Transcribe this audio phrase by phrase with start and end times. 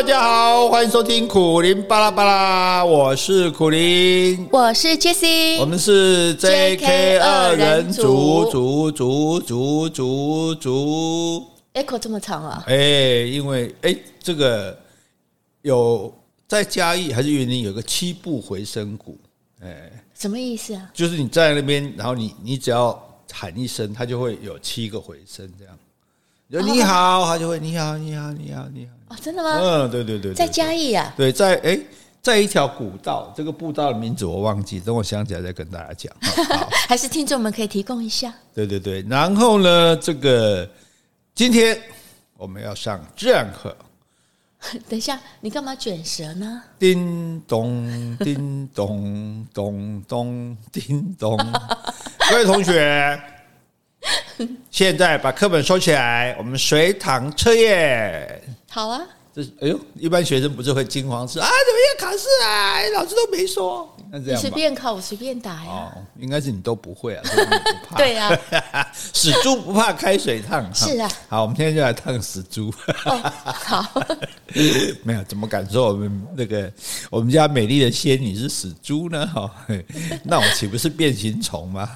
[0.00, 12.64] 大家好，欢迎收听苦林巴拉巴拉，我是苦林，我是 Jessie，我们是 JK 二人组，组组组组组，Echo 这么长啊？
[12.66, 14.74] 哎，因为哎，这个
[15.60, 16.10] 有
[16.48, 19.18] 在嘉义还是云林有个七步回声谷，
[19.60, 20.90] 哎，什么意思啊？
[20.94, 22.98] 就是你在那边，然后你你只要
[23.30, 25.78] 喊一声，它就会有七个回声，这样。
[26.50, 29.14] 就你好，他就会你好，你好，你好，你好。
[29.14, 29.56] 哦，真的吗？
[29.60, 31.14] 嗯，对对对，在嘉义啊。
[31.16, 31.78] 对，在哎，
[32.20, 36.12] 在一条古道，这个步道的名字我忘记，等我想起来再跟大家讲。
[36.58, 38.34] 好，还是听众们可以提供一下。
[38.52, 40.68] 对对对，然后呢，这个
[41.36, 41.80] 今天
[42.36, 43.76] 我们要上自然课。
[44.90, 46.60] 等一下，你干嘛卷舌呢？
[46.80, 51.38] 叮咚，叮咚，咚咚，叮咚。
[52.28, 53.18] 各位同学。
[54.70, 58.42] 现在把课本收起来，我们随堂测验。
[58.68, 59.00] 好啊，
[59.34, 61.46] 这哎呦，一般学生不是会惊慌失啊？
[61.46, 62.80] 怎么要考试啊？
[62.94, 63.96] 老师都没说。
[64.12, 65.70] 那这样，你随便考，我随便答呀。
[65.70, 67.22] 哦，应该是你都不会啊，
[67.86, 68.36] 不怕对呀、
[68.72, 70.68] 啊， 死猪不怕开水烫。
[70.74, 72.72] 是啊，好，我们现在就来烫死猪。
[73.04, 74.02] 哦、好，
[75.04, 76.72] 没有怎么敢说我们那个
[77.08, 79.24] 我们家美丽的仙女是死猪呢？
[79.28, 79.48] 哈，
[80.24, 81.88] 那我岂不是变形虫吗？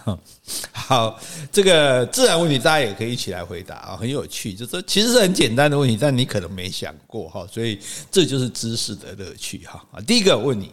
[0.72, 1.18] 好，
[1.50, 4.52] 这个自然问题大家也可以一起来回答啊，很有趣。
[4.52, 7.78] 就是说其实是很简单的问题，但你可能没想过哈，所以
[8.10, 9.84] 这就是知识的乐趣哈。
[9.92, 10.72] 啊，第一个问你，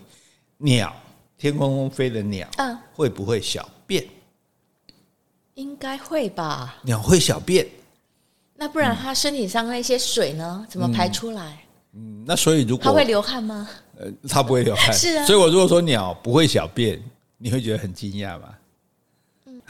[0.58, 0.96] 鸟。
[1.38, 4.06] 天空中飞的鸟，嗯，会不会小便？
[5.56, 6.76] 应该会吧。
[6.84, 7.68] 鸟会小便，
[8.56, 10.64] 那不然它身体上那些水呢？
[10.70, 11.66] 怎么排出来？
[11.96, 13.68] 嗯，那所以如果它会流汗吗？
[13.98, 14.94] 呃，它不会流汗。
[14.94, 15.26] 是啊。
[15.26, 17.02] 所以我如果说鸟不会小便，
[17.40, 18.50] 你会觉得很惊讶吗？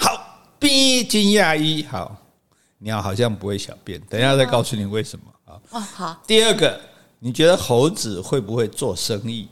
[0.02, 0.06] 嗯。
[0.06, 2.18] 好，B 惊讶一好，
[2.80, 4.00] 鸟好像不会小便。
[4.02, 5.60] 等一下再告诉你为什么啊？
[5.70, 6.22] 哦，好。
[6.26, 6.80] 第二个，
[7.20, 9.48] 你觉得猴子会不会做生意？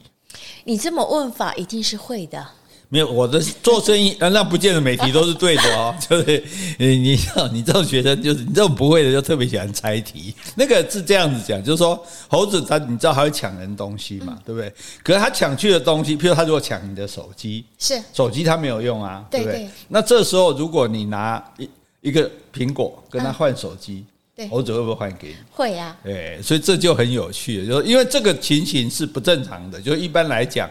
[0.64, 2.46] 你这么问法，一定是会的。
[2.90, 5.96] 没有，我的做生意，那不见得每题都是对的哦。
[6.10, 6.44] 就是
[6.80, 7.20] 你，你
[7.54, 10.34] 你这种学生，就是你这种不会的，就特别喜欢猜题。
[10.56, 14.74] 那个是这样子讲，就是说猴子它，你知道它会抢人东西嘛，对不对？
[15.04, 19.70] 可是它抢去的东西，譬如它如果抢你的手机，是手机它没有用啊，对不对？
[19.88, 21.70] 那这时候如果你拿一
[22.02, 24.04] 一个苹果跟他换手机。
[24.50, 25.36] 猴子会不会还给你？
[25.52, 26.08] 会呀、啊。
[26.08, 29.82] 哎，所以这就很有趣了，就是因为这个情形是不正常的。
[29.82, 30.70] 就一般来讲，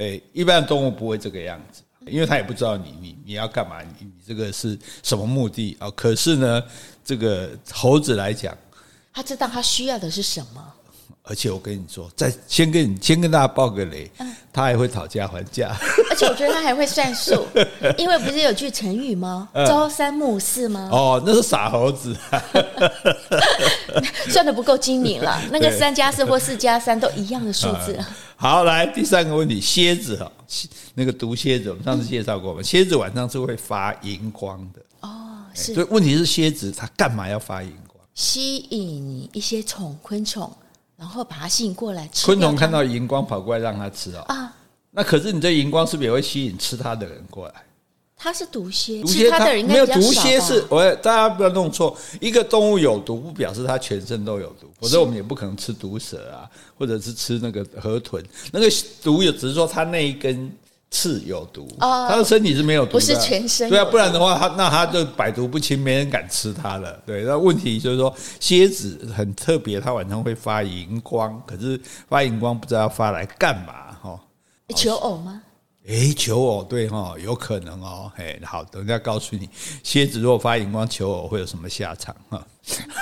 [0.00, 5.90] 哎，一般动物不会这个样子，因为他也不知道你你你要干嘛，你你这个是什么目的啊？
[5.90, 6.62] 可是呢，
[7.04, 8.56] 这个猴子来讲，
[9.12, 10.74] 他知道他需要的是什么。
[11.22, 14.10] 而且我跟你说，再先跟你先跟大家报个雷，
[14.52, 15.76] 他还会讨价还价，
[16.10, 17.46] 而且我觉得他还会算数，
[17.96, 19.48] 因为不是有句成语吗？
[19.66, 20.88] 朝三暮四吗？
[20.90, 22.16] 哦，那是傻猴子，
[24.28, 25.40] 算的不够精明了。
[25.52, 27.96] 那个三加四或四加三都一样的数字。
[28.34, 30.32] 好，来第三个问题，蝎子哈，
[30.94, 32.62] 那个毒蝎子，我们上次介绍过吗？
[32.62, 34.80] 蝎子晚上是会发荧光的。
[35.02, 35.74] 哦，是。
[35.74, 38.02] 所以问题是蝎子它干嘛要发荧光？
[38.14, 40.50] 吸引一些虫昆虫。
[41.00, 42.26] 然后把它吸引过来吃。
[42.26, 44.20] 昆虫看到荧光跑过来让它吃哦。
[44.28, 44.54] 啊，
[44.90, 47.54] 那可是你这荧光是不是也会吸引吃它的人过来？
[48.18, 56.44] 它是毒蝎，毒蝎它没有毒蝎是，我大家不要弄错，一个动物有毒不表示它全身都有毒，否则我们也不可能吃毒蛇啊，
[56.76, 58.22] 或者是吃那个河豚，
[58.52, 58.70] 那个
[59.02, 60.52] 毒也只是说它那一根。
[60.90, 63.70] 刺有毒，它的身体是没有毒的，不是全身。
[63.70, 67.00] 对啊，不然的话，它那它就百毒不侵，没人敢吃它了。
[67.06, 74.20] 对，那问题就是说，蝎子很特别，它晚上会发荧光，可是发荧光不知道发来干嘛哈？
[74.74, 75.40] 求偶吗？
[75.86, 78.10] 诶，求偶对哈，有可能哦。
[78.16, 79.48] 哎，好，等一下告诉你，
[79.82, 82.44] 蝎子如果发荧光求偶会有什么下场哈？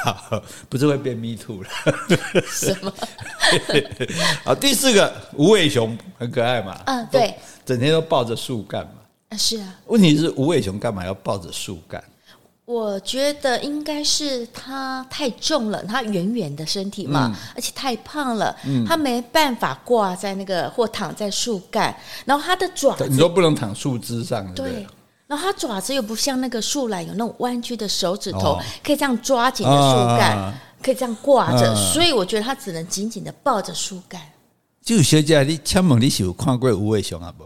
[0.04, 1.68] 好， 不是会变 me too 了？
[2.46, 2.92] 什么？
[4.44, 6.80] 好，第四个无尾熊很可爱嘛？
[6.86, 7.34] 嗯，对。
[7.64, 8.92] 整天都抱着树干嘛？
[9.30, 9.74] 啊，是啊。
[9.86, 12.02] 问题是无尾熊干嘛要抱着树干？
[12.64, 21.96] 我觉得应该是它太重了，它圆圆的身体嘛，嗯、而且太胖了，嗯、它没办法挂在那个或躺在树干，
[22.26, 24.86] 然后它的爪子，你都不能躺树枝上，对，对。
[25.28, 34.20] 然后它爪子又不像那个树懒有那种弯曲的手指头，哦、可以这样抓紧的树干，啊、可以这样挂着，啊、所以我觉得它只能紧紧的抱着树干。
[34.82, 37.32] 就小姐，你请问你是有看过无尾熊啊？
[37.36, 37.44] 不？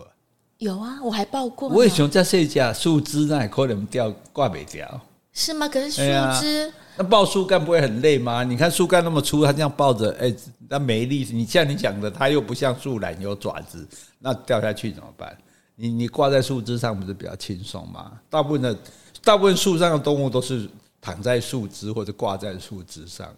[0.59, 1.69] 有啊，我还抱过。
[1.71, 2.73] 为什么在睡觉？
[2.73, 5.01] 树枝那可能掉挂不掉？
[5.33, 5.67] 是吗？
[5.67, 5.97] 可是树
[6.41, 8.45] 枝、哎、那抱树干不会很累吗？
[8.45, 10.33] 你看树干那么粗，它这样抱着，哎，
[10.69, 11.27] 那没力。
[11.33, 13.85] 你像你讲的，它又不像树懒有爪子，
[14.21, 15.37] 那掉下去怎么办？
[15.75, 18.13] 你你挂在树枝上不是比较轻松吗？
[18.29, 18.77] 大部分的
[19.25, 20.69] 大部分树上的动物都是
[21.01, 23.29] 躺在树枝或者挂在树枝上。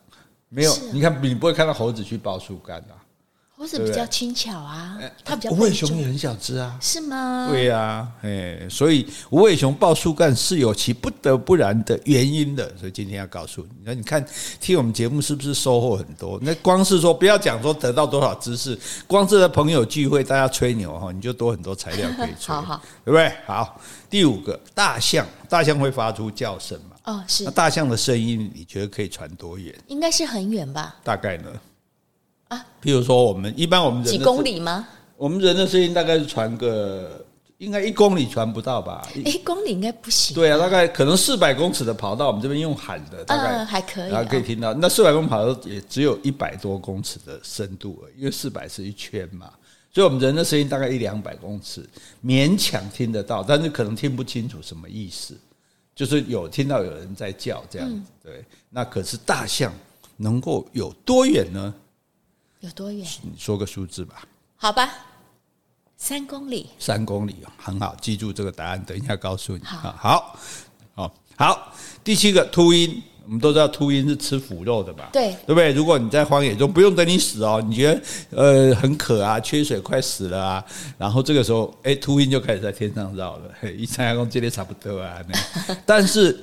[0.48, 2.94] 没有，你看你不会看到猴子去抱树干啊。
[3.56, 7.46] 猴子比较轻巧啊，它比较无尾熊也很小只啊，是吗？
[7.48, 14.24] 对呀、啊，哎，所以无尾熊抱树干是有其不得不然的原因的，所以今天要告诉你，那你看
[14.60, 16.36] 听我们节目是不是收获很多？
[16.42, 23.32] 那光是说不要讲说得到多少知识，光是在朋友聚会大家吹牛哈，你就多很多材料可以吹， 好好，对不对？
[23.46, 23.80] 好，
[24.10, 26.96] 第五个大象，大象会发出叫声嘛？
[27.04, 29.72] 哦，是那大象的声音，你觉得可以传多远？
[29.86, 30.96] 应该是很远吧？
[31.04, 31.44] 大概呢？
[32.54, 34.86] 啊，譬如说我们一般我们人几公里吗？
[35.16, 37.24] 我们人的声音大概是传个，
[37.58, 39.06] 应该一公里传不到吧？
[39.14, 40.34] 一公里应该不行。
[40.34, 44.74] 对啊，大概可能四百公尺的跑道，我们这边用喊的，大概、嗯、还可以，然后可以听到。
[44.74, 49.50] 那四百公尺跑道也只有一百多公尺的深度因为四百是一圈嘛，
[49.92, 51.88] 所以我们人的声音大概一两百公尺，
[52.24, 55.34] 勉强听得到，但是可能听不清楚什么意思，
[55.94, 58.10] 就是有听到有人在叫这样子。
[58.22, 59.72] 对，那可是大象
[60.16, 61.72] 能够有多远呢？
[62.64, 63.06] 有多远？
[63.22, 64.26] 你说个数字吧。
[64.56, 64.90] 好吧，
[65.98, 66.70] 三公里。
[66.78, 69.62] 三公里，很好，记住这个答案，等一下告诉你。
[69.62, 70.38] 好，好，
[70.94, 71.74] 好，好。
[72.02, 75.10] 第七个秃鹰，我们都知道秃鹰是吃腐肉的嘛？
[75.12, 75.72] 对，对不对？
[75.72, 80.64] 如果你在荒野中，不用等你死哦，你觉得呃很渴啊，缺水快死了啊，
[80.96, 83.50] 然后这个时候，哎，秃鹰就开始在天上绕了。
[83.60, 85.20] 嘿，一参加工，这里差不多啊。
[85.84, 86.42] 但是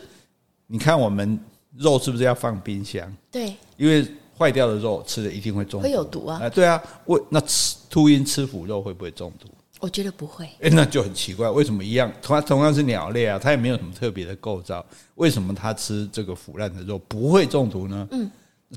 [0.67, 1.39] 你看，我们
[1.77, 3.11] 肉是不是要放冰箱？
[3.31, 4.05] 对，因为。
[4.41, 6.39] 坏掉的肉吃了一定会中毒，会有毒啊！
[6.41, 9.47] 哎，对啊，为那吃秃鹰吃腐肉会不会中毒？
[9.79, 10.45] 我觉得不会。
[10.59, 12.11] 哎， 那就很奇怪，为什么一样？
[12.23, 14.83] 同同样是鸟类啊，它也没有什么特别的构造，
[15.13, 18.07] 为什么它吃这个腐烂的肉不会中毒呢？
[18.09, 18.29] 嗯。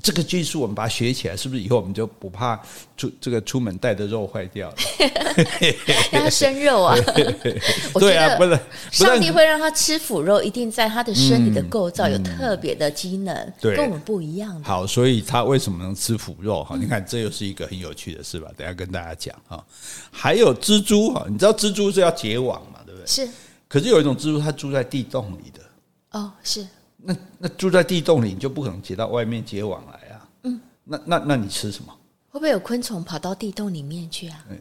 [0.03, 2.61] 这个技术我们把它学起来，是不是以后我们就不怕
[2.97, 4.75] 出这个出门带的肉坏掉了？
[6.11, 6.95] 让它生肉啊！
[7.95, 8.59] 对啊，不是
[8.91, 14.67] 上帝会让它吃腐肉，一定在它的身体的构造有特别的机能，跟我们不一样的。
[14.67, 16.63] 好，所以它为什么能吃腐肉？
[16.63, 18.49] 哈，你看这又是一个很有趣的事吧？
[18.57, 19.65] 等下跟大家讲哈。
[20.11, 22.79] 还有蜘蛛哈，你知道蜘蛛是要结网嘛？
[22.85, 23.07] 对不对？
[23.07, 23.27] 是。
[23.67, 25.61] 可是有一种蜘蛛，它住在地洞里的。
[26.11, 26.67] 哦，是。
[27.05, 30.27] 那那住在地洞里，你就不可能接到外面结网来啊。
[30.43, 31.93] 嗯，那那那你吃什么？
[32.29, 34.45] 会不会有昆虫跑到地洞里面去啊？
[34.49, 34.57] 嗯，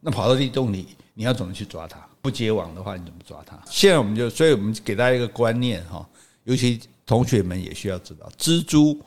[0.00, 1.98] 那跑到地洞里，你要怎么去抓它？
[2.20, 3.58] 不结网的话，你怎么抓它？
[3.70, 6.06] 现在我们就，所以我们给大家一个观念哈，
[6.44, 9.00] 尤其同学们也需要知道，蜘蛛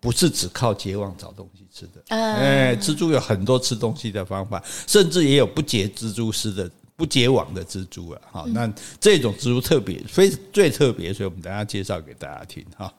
[0.00, 2.02] 不是只靠结网找东西吃的。
[2.08, 6.70] 哎，蜘蛛有很多吃东西的方法，甚至也有不结蜘蛛丝的。
[7.00, 8.70] 不结网的蜘蛛啊，好，那
[9.00, 12.92] 这种蜘蛛特别，非最特别，所以我们等下介绍给大家听哈。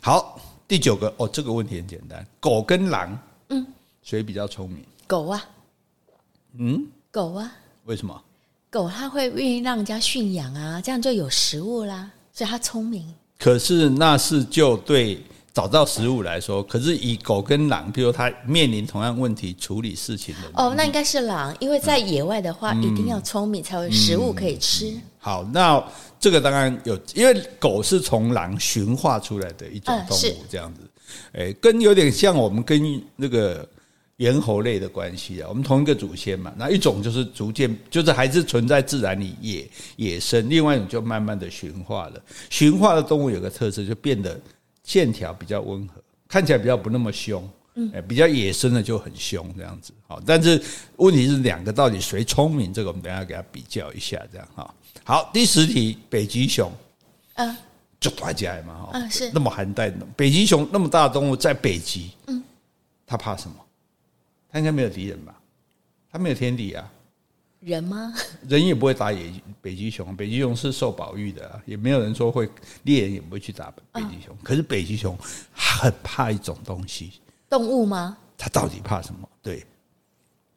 [0.00, 3.18] 好，第九个哦，这个问题很简单，狗跟狼，
[3.50, 3.66] 嗯，
[4.02, 4.82] 谁比较聪明？
[5.06, 5.44] 狗啊，
[6.54, 7.52] 嗯，狗啊，
[7.84, 8.18] 为什么？
[8.70, 13.14] 狗它会愿意让人家驯养啊，这样就有食物啦，所以它聪明。
[13.38, 15.22] 可是那是就对。
[15.54, 24.94] 找到食物来说，可是以狗跟狼，比如它面临同样问题处理事情的哦，那应该是狼，因为在野外的话，嗯、一定要聪明才有食物可以吃。
[25.18, 25.84] 好，那
[26.18, 30.80] 这个当然有，因为狗是从狼驯化出来的一种动物，这样子，
[31.32, 33.68] 哎，跟有点像我们跟那个
[34.16, 36.50] 猿猴类的关系啊，我们同一个祖先嘛。
[36.56, 42.22] 那一种就是逐渐就是还是存在自然里野野生，另外一种就慢慢的驯化了。
[42.48, 44.40] 驯化的动物有个特色，就变得。
[44.82, 50.62] 线条比较温和，看起来比较不那么凶，嗯，比较野生的就很凶这样子，好，但是
[50.96, 52.72] 问题是两个到底谁聪明？
[52.72, 54.74] 这个我们等下给他比较一下，这样哈。
[55.04, 56.70] 好，第十题，北极熊，
[57.34, 57.56] 嗯，
[57.98, 62.42] 就大家嘛，哈，嗯，是那么寒带的北极熊那么大的动物在北极，嗯，
[63.06, 63.56] 它怕什么？
[64.50, 65.34] 它应该没有敌人吧？
[66.10, 66.90] 它没有天敌啊。
[67.62, 68.12] 人吗？
[68.48, 72.48] 人也不会打野北极熊，北极熊是受保育的，也没有人说会
[72.82, 74.36] 猎人也不会去打北极熊。
[74.42, 75.16] 可是北极熊
[75.52, 78.18] 很怕一种东西，动物吗？
[78.36, 79.28] 它到底怕什么？
[79.40, 79.64] 对，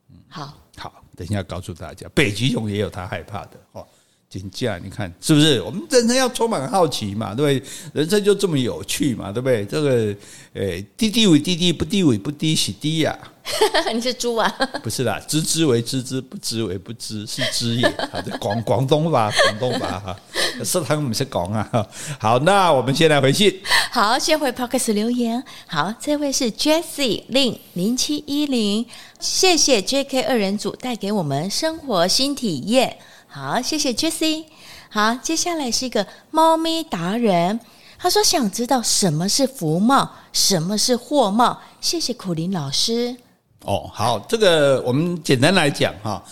[0.09, 3.87] 嗯，好，好，等一下告诉大家，北极熊也有它害怕的哦。
[4.29, 5.61] 请假，你看是不是？
[5.61, 7.69] 我们人生要充满好奇嘛，对不对？
[7.93, 9.63] 人生就这么有趣嘛，对不对？
[9.65, 10.15] 这个，
[10.53, 13.17] 诶，滴滴为滴滴，不滴为不滴，是滴呀。
[13.93, 14.49] 你是猪啊？
[14.81, 17.87] 不是啦，知之为知之，不知为不知，是知也。
[18.11, 20.19] 好的，广广东话， 广东话哈，
[20.65, 21.87] 是他们是讲啊。
[22.19, 23.61] 好，那我们先来回信。
[23.91, 25.41] 好，先回 Podcast 留言。
[25.67, 28.85] 好，这位是 Jessie 零零七一零，
[29.19, 32.97] 谢谢 JK 二人组带给我们生活新体验。
[33.35, 34.45] 好，谢谢 Jesse。
[34.89, 37.59] 好，接下来是一个猫咪达人，
[37.99, 41.59] 他说想知道什么是福茂，什么是祸茂。
[41.81, 43.13] 谢谢苦林老师。
[43.65, 46.23] 哦，好，这个我们简单来讲哈，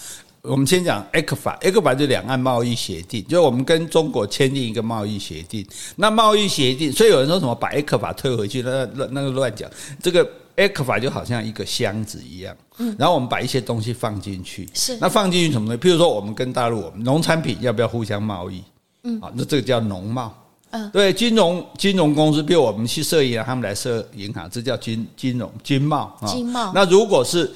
[0.43, 5.67] 我们先讲 ECFA，ECFA 就两岸贸易协定，就是我们跟中国签订一个贸易协定。
[5.97, 9.69] 那贸易协定，所以有人说什么把 ECFA 退回去，那那那个乱讲。
[10.01, 15.77] 这个 ECFA 就好像一个箱子一样，嗯，然后我们把一些东西放进去，是那放进去什么呢？
[15.77, 18.63] 譬如说，我们跟大陆，我们农产品要不要互相贸易？
[19.03, 20.33] 嗯，啊，那这个叫农贸。
[20.71, 26.27] 嗯，对，金融金融公司，比如我们去设银行，他们来设银行，这叫金金融金贸啊。
[26.27, 26.71] 金贸。
[26.73, 27.51] 那如果是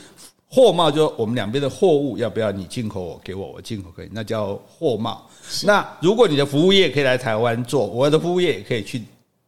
[0.49, 5.27] 货贸，就我们两边的货物要不要你进口我给我，我进口可以，那叫货贸。
[5.63, 9.03] 那如果你的服务业可以来台湾做，我的服务业也可以去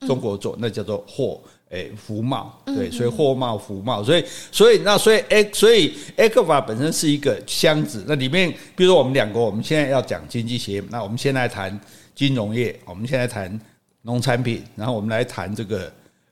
[0.07, 1.39] 中国做，那叫做货
[1.69, 2.61] 诶服贸。
[2.65, 11.79] 对，所以货贸服贸，所以所以那所以 A 所以 ECFA 本身是一个箱子，那里面比如说我们两国，我们现在要讲经济协，那我们先来谈。
[12.15, 13.57] 金融业，我们现在谈
[14.01, 15.89] 农产品，然后我们来谈这个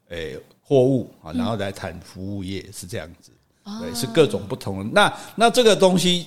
[0.09, 3.31] 诶货物啊，然后来谈服务业，是这样子，
[3.79, 4.89] 对，是各种不同的。
[4.91, 6.25] 那那这个东西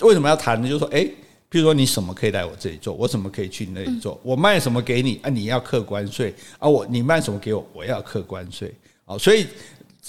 [0.00, 0.66] 为什么要谈呢？
[0.66, 1.12] 就是说，诶，
[1.54, 9.46] 譬如说你什么可以来我这里做，我什么可以去你那里做，我卖什么给你啊，你要客关税啊，我你卖什么给我，我要客关税啊，所以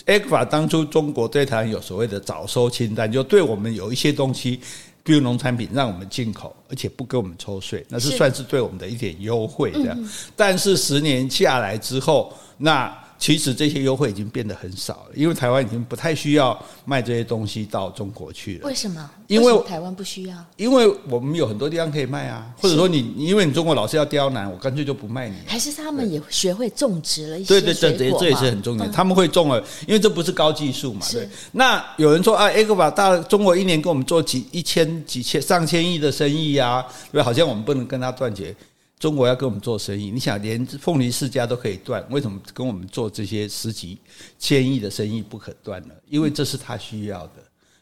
[0.08, 4.60] ECFA 当初中国对台湾有所谓的早收清单，就对我们有一些东西。
[5.04, 10.10] 比如农产品让我们进口，而且不给我们抽税，那是算是对我们的一点优惠这样。
[10.36, 12.92] 但是十年下来之后，那。
[13.26, 16.56] 其实这些优惠已经变得很少了，因为台湾已经不太需要
[16.86, 18.68] 卖这些东西到中国去了。
[18.68, 19.10] 为什么？
[19.26, 20.38] 因为台湾不需要。
[20.58, 25.38] 因为我们有很多地方可以卖啊，或者说你，因为你中国老是要刁难，我干脆就不卖你。
[25.48, 28.86] 还是他们也学会种植了一些对对对，这这也是很重要。
[28.90, 31.04] 他们会种了，因为这不是高技术嘛。
[31.12, 31.28] 对。
[31.52, 38.56] 那有人说啊，ECFA 大中国一年跟我们做几一千几千上千亿的生意啊，对，好像我们不能跟他断绝。
[38.98, 43.98] 中国要跟我们做生意，你想连凤梨世家都可以断，为什么跟我们做这些十几
[44.40, 45.94] 千亿的生意不可断呢？
[46.10, 47.34] 因为这是他需要的，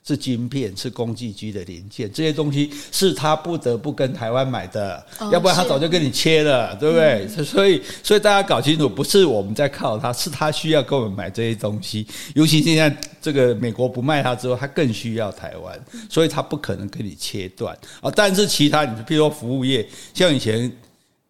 [0.04, 7.28] 是晶片，是工具机的零件，这些东西是他不得不跟台湾买的，要不然他早就跟你切了，对不对？
[7.46, 12.06] 所以，所以大家搞清楚，不是我们在靠他，是他需要跟我们买这些东西。
[12.34, 15.80] 尤其现在这个美国不卖他之后，他更需要台湾，
[16.10, 18.12] 所以他不可能跟你切断啊。
[18.14, 20.70] 但是其他，你比如说服务业，像以前。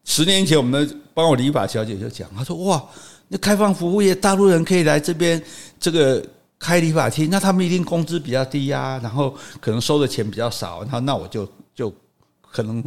[0.05, 2.83] 十年前，我们的帮我理发小姐就讲，她说：“哇，
[3.29, 5.41] 那开放服务业，大陆人可以来这边
[5.79, 6.23] 这个
[6.59, 11.93] 开理发厅，那他们一定工资比较低呀，然后可能收的钱比较少，然后那我就就
[12.41, 12.83] 可能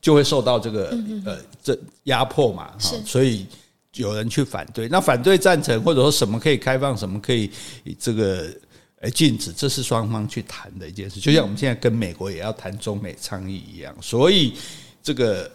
[0.00, 0.88] 就会受到这个
[1.24, 2.72] 呃这压迫嘛。
[2.78, 3.46] 所以
[3.94, 7.48] 有人去反对，那反对赞成或者说什么可以开放，什么可以
[8.00, 8.52] 这个
[9.00, 14.54] 呃禁止，这是双方去谈的一件事，就像我们现在跟美国也要谈中美倡议一样，所以
[15.00, 15.48] 这个。”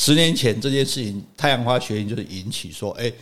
[0.00, 3.12] 十年前这件事情，太阳花学运就是引起说，哎，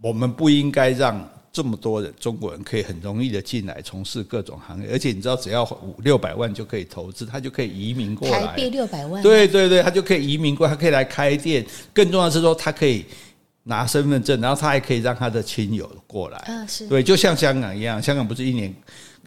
[0.00, 8.46] 我们不应该让这么多人中国人可以很容易的进来从事各种行业，而且你知道，只要五六百万就可以投资，他就可以移民过来。
[8.46, 9.20] 台币六百万。
[9.24, 11.66] 对对对，他就可以移民过来，他可以来开店。
[11.92, 13.04] 更重要的是说，他可以
[13.64, 16.44] 拿身份证，然后他还可以让他的亲友过来。
[16.46, 16.86] 嗯，是。
[16.86, 18.72] 对，就像香港一样，香港不是一年。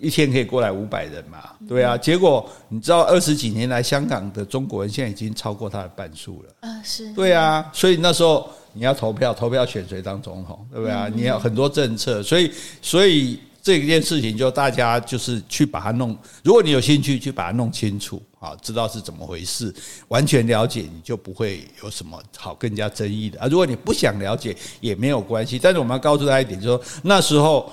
[0.01, 1.37] 一天可以过来五百人嘛？
[1.69, 6.53] 对啊，结果你知道二十几年来，香港的中国人现在已经超过他的半数了。
[6.61, 7.13] 啊，是。
[7.13, 11.07] 对啊，所以那时候你要投票，投票选谁当总统，对不对啊？
[11.07, 16.17] 你要很多政策，所以所以这件事情就大家就是去把它弄。
[16.43, 19.71] 如果你有兴趣去把它弄清楚啊，知道是怎么回事，
[20.07, 23.47] 完全了解，你就不会有什么好更加争议的啊。
[23.47, 27.71] 如果你不想了解也没有关系，但是我们要告诉大家一点，就是说那时候。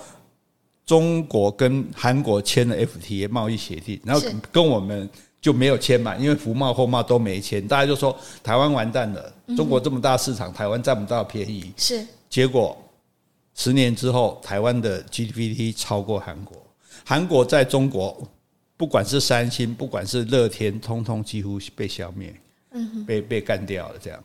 [0.89, 5.07] 中国跟韩国签了 FTA 贸易协定，然后跟我们
[5.39, 9.31] 就没有签嘛，因为服贸货贸都没签，大家就说台湾完蛋了。
[9.55, 11.71] 中国这么大市场，台湾占不到便宜。
[11.77, 12.75] 是，结果
[13.55, 16.57] 十年之后，台湾的 GDP 超过韩国，
[17.05, 18.27] 韩国在中国，
[18.79, 22.35] 不管是三星，不管是乐天，通通几乎被消灭，
[23.07, 24.25] 被被干掉了，这样。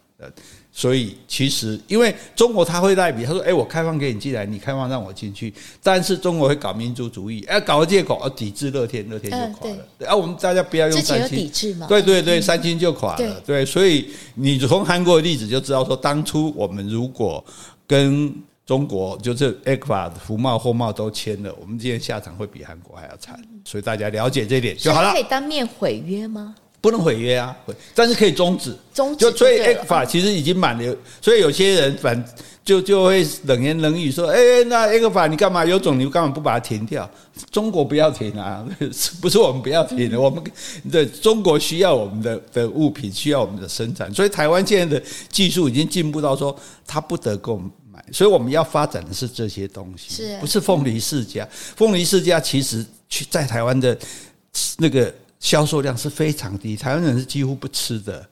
[0.75, 5.53] 所以其实，因为中国他会代笔，他说：“哎，我开放给你进来，你开放让我进去。”
[5.83, 9.77] 但是中国会搞民族主义，哎，搞个借口，抵制乐天，乐天就垮了。
[9.99, 13.41] 对，啊，我们大家不要用三星，对对对，三星就垮了。
[13.45, 17.45] 对，所以你从韩国的例子就知道，说当初我们如果
[17.85, 18.33] 跟
[18.65, 23.39] 中国就是 ECFA 服贸、货贸都签了，我们今天下场会比韩国还要惨。
[23.63, 25.11] 所以大家了解这点就好了。
[25.11, 26.55] 可以当面毁约吗？
[26.83, 27.55] 不能毁约啊，
[27.95, 28.75] 但是可以终止。
[28.93, 32.21] 终止就所以 ECFA 其实已经满了，所以有些人反
[32.61, 34.37] 就就会冷言冷语说：“哎，
[34.67, 35.97] 那 ECFA 你干嘛有种？
[35.97, 37.09] 你干嘛不把它停掉？
[37.49, 38.67] 中国不要停啊，
[39.21, 40.43] 不是我们不要停的，我们
[40.91, 44.13] 的中国需要我们的的物品，需要我们的生产。
[44.13, 46.53] 所以台湾现在的技术已经进步到说，
[46.85, 48.03] 他不得购买。
[48.11, 51.47] 所以我们要发展的是这些东西，是不是凤梨世家？
[51.77, 53.97] 凤梨世家其实去在台湾的
[54.77, 55.13] 那个。
[55.43, 58.25] 销售量是非常低，台湾人是几乎不吃的。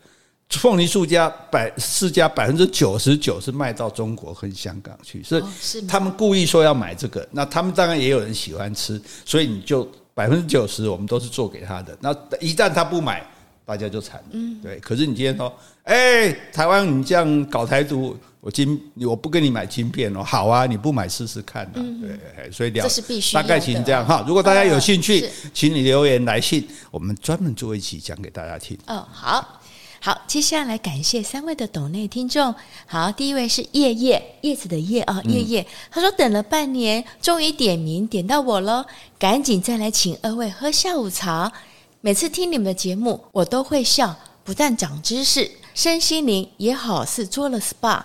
[0.50, 5.44] 凤梨树家百世家百分之九十九是卖到中国和香港去，所以
[5.88, 7.28] 他们故意说要买这个。
[7.32, 11.98] 那他们当然也有人喜欢吃，所以你就百分之九十我们都是做给他的。
[12.00, 13.26] 那一旦他不买，
[13.66, 14.28] 大家就惨了。
[14.32, 14.80] 嗯，对。
[14.80, 15.54] 可是你今天说，
[15.84, 21.82] 哎，台湾你这样搞台独，我晶我不跟你买晶片哦，好啊，你不买试试看呐。
[22.02, 23.36] 对，所以这是必须。
[23.36, 24.26] 大概请这样哈。
[24.28, 28.78] 如果大家有兴趣，请你留言来信，我们专门做一期讲给大家听。
[28.88, 29.60] 哦，好。
[30.04, 32.56] 好，接下来感谢三位的抖内听众。
[32.88, 38.84] 好，第一位是叶叶叶子的叶啊，叶叶，他说等了半年，终于点名点到我喽，
[39.20, 41.52] 赶紧再来请二位喝下午茶。
[42.00, 48.02] 每次听你们的节目，我都会笑，不但长知识，身心灵也好似做了 SPA。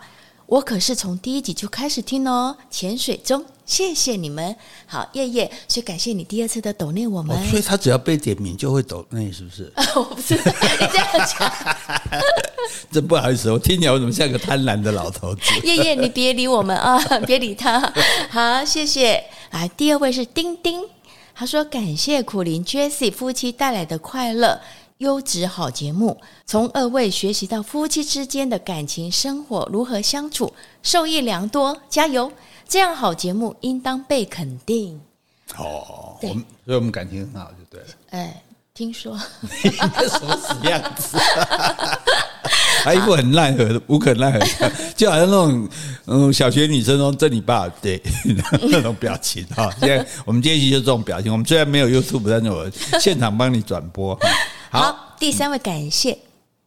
[0.47, 4.55] 我可是从第一集就开始听哦，潜水中，谢谢你们。
[4.87, 7.37] 好，叶叶，所以感谢你第二次的抖内我们。
[7.37, 9.73] 哦，所以他只要被点名就会抖内，是不是？
[9.97, 11.53] 我不是，你这样讲，
[12.93, 15.43] 真不好意思，我听你我怎么像个贪婪的老头子？
[15.67, 17.93] 叶叶，你别理我们啊，别理他。
[18.31, 19.25] 好，谢谢。
[19.51, 20.81] 来，第二位是丁丁，
[21.35, 24.61] 他说感谢苦林 Jessie 夫妻带来的快乐。
[24.99, 31.77] 优质好节目，从二位学习到夫妻之间的感情生活如何相处，受益良多。
[31.89, 32.33] 加油！
[32.67, 34.99] 这样好节目应当被肯定。
[35.57, 37.87] 哦，我们所以我们感情很好，就对了。
[38.11, 41.19] 哎，听说你什么死样子？
[42.83, 45.69] 还一副很奈何、无可奈何，就好像那种
[46.07, 48.01] 嗯小学女生说“这你爸”对
[48.63, 49.71] 那种表情哈。
[49.79, 51.31] 现在我们这一期就这种表情。
[51.31, 54.19] 我们虽然没有 YouTube，但是我现场帮你转播。
[54.71, 56.19] 好，第三位感谢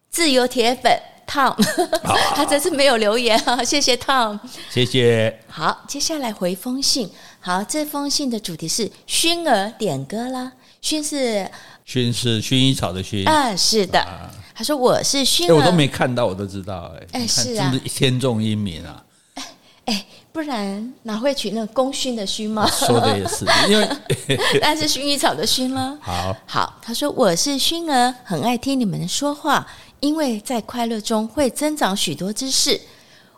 [0.09, 0.91] 自由铁粉
[1.27, 1.55] Tom，
[2.35, 4.39] 他这次没有留言啊，谢谢 Tom，
[4.69, 5.39] 谢谢。
[5.47, 7.09] 好，接下来回封信。
[7.39, 10.51] 好，这封信的主题是熏儿点歌啦，
[10.81, 11.49] 熏是
[11.85, 13.99] 熏是薰衣草的薰啊，是的。
[13.99, 19.03] 啊、他说我是熏儿，我都没看到，我都知道哎，哎是啊，是不是天纵英明啊？
[19.35, 19.43] 哎
[19.85, 20.05] 哎。
[20.31, 22.69] 不然哪会取那功勋的勋吗？
[22.69, 23.89] 说的也是， 因为
[24.61, 25.97] 但是薰衣草的薰了。
[26.01, 29.65] 好好，他说我是薰儿，很爱听你们的说话，
[29.99, 32.79] 因为在快乐中会增长许多知识。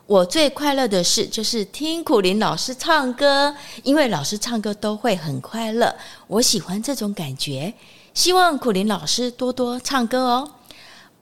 [0.06, 5.94] 我最快乐的事就是听苦林老师唱歌，因为老师唱歌都会很快乐，
[6.26, 7.72] 我喜欢这种感觉。
[8.12, 10.50] 希望苦林老师多多唱歌哦。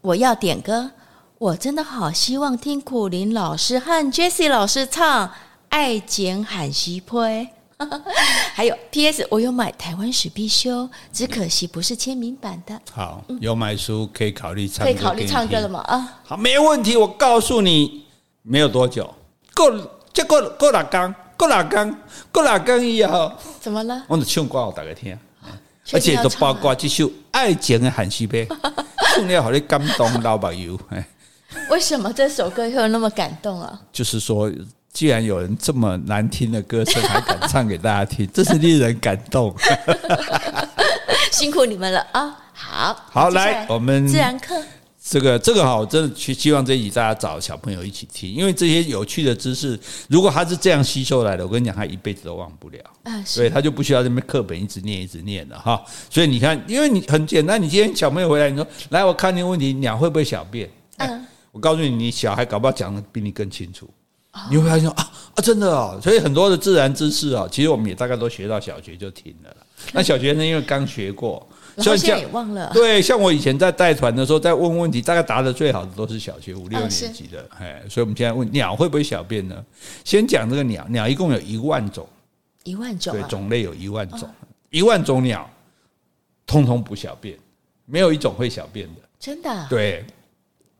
[0.00, 0.90] 我要点歌，
[1.38, 5.30] 我真的好希望听苦林老师和 Jessie 老师唱。
[5.70, 7.24] 爱剪罕西坡，
[8.54, 9.26] 还有 P.S.
[9.30, 12.78] 我有买台湾史必修，只可惜不是签名版的。
[12.92, 15.80] 好，有买书可以考虑唱，可以考虑唱歌了吗？
[15.86, 16.96] 啊，好，没问题。
[16.96, 18.04] 我告诉你，
[18.42, 19.12] 没有多久，
[19.54, 19.70] 过
[20.12, 21.98] 就过过哪刚，过哪刚，
[22.30, 24.04] 过哪刚以后，怎么了？
[24.08, 25.16] 我就唱歌我大家听，
[25.92, 28.38] 而且都包括这首《爱剪罕西坡》，
[29.14, 30.78] 唱了好你感动 老朋友。
[30.90, 31.08] 哎，
[31.70, 33.80] 为什么这首歌会有那么感动啊？
[33.92, 34.50] 就是说。
[34.92, 39.54] 既然有人这么难听的歌声还敢唱给大家听， 这是令人感动。
[41.30, 42.36] 辛苦你们了啊！
[42.52, 44.54] 好，好来，我们自然课
[45.02, 53.22] 这个这个哈，我真的去希望这一集大家找小朋友一起听，因为这些有趣的知识，如果他是这样吸收来的，我跟你讲，他一辈子都忘不了啊。
[53.24, 55.80] 所以他就不需要这边课本一直念一直念了哈。
[56.10, 60.68] 所以你看，因为你很简单，你今天小朋友回来，你说来，我看你问题，鸟会不会小便？
[60.98, 63.88] 嗯，我告诉你，你小孩搞不好讲的比你更清楚。
[64.50, 69.56] 你会发现啊啊，真的哦，所以很多的自然知识啊，其实我们也大概都学到小学就停了。
[69.92, 71.44] 那小学生因为刚学过，
[71.78, 72.70] 所以现在也忘了。
[72.72, 77.44] 对，像我以前在带团的时候，在问问题，大概答的最好的都是小学五六年级的。
[77.58, 79.64] 哎，所以我们现在问鸟会不会小便呢？
[80.04, 82.08] 先讲这个鸟，鸟一共有一万种，
[82.64, 84.28] 一万种，对，种类有一万种，
[84.70, 85.48] 一万种鸟，
[86.46, 87.36] 通通不小便，
[87.86, 89.00] 没有一种会小便的。
[89.18, 89.66] 真的？
[89.68, 90.04] 对。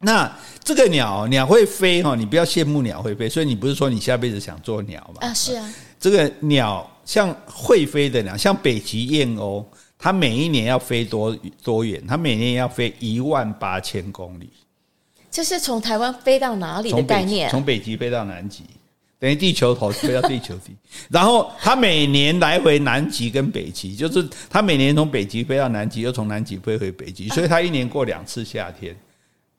[0.02, 0.34] 那
[0.64, 5.28] 这个鸟鸟会飞哈，你不要羡慕鸟会飞，所以你不是说你下辈子想做鸟吗？
[5.28, 5.74] 啊，是啊。
[5.98, 9.62] 这个鸟像会飞的鸟，像北极燕鸥，
[9.98, 12.02] 它每一年要飞多多远？
[12.08, 14.48] 它每年要飞一万八千公里。
[15.30, 17.50] 这是从台湾飞到哪里的概念？
[17.50, 18.64] 从北极飞到南极，
[19.18, 20.74] 等于地球头飞到地球底。
[21.10, 28.96] 然后它每年来回南极跟北极，就是它每年从北极飞到南极，又从南极飞回北极，所以它一年过两次夏天。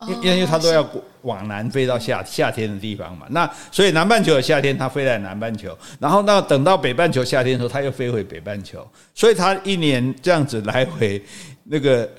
[0.08, 0.88] 因因为它都要
[1.22, 11.24] 往南飞到夏夏天的地方嘛，那所以南半球的夏天它飞在南半球，然后那等到北半球夏天的时候，它又飞回北半球，所以它一年这样子来回，
[11.66, 12.10] 那个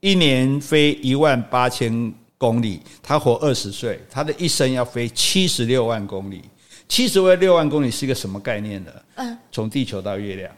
[0.00, 6.42] 一年飞一万八千公里，它活二十岁，它的一生要飞七十六万公里，
[6.88, 8.90] 七十六万公里是一个什么概念呢？
[9.16, 10.50] 嗯，从地球到月亮。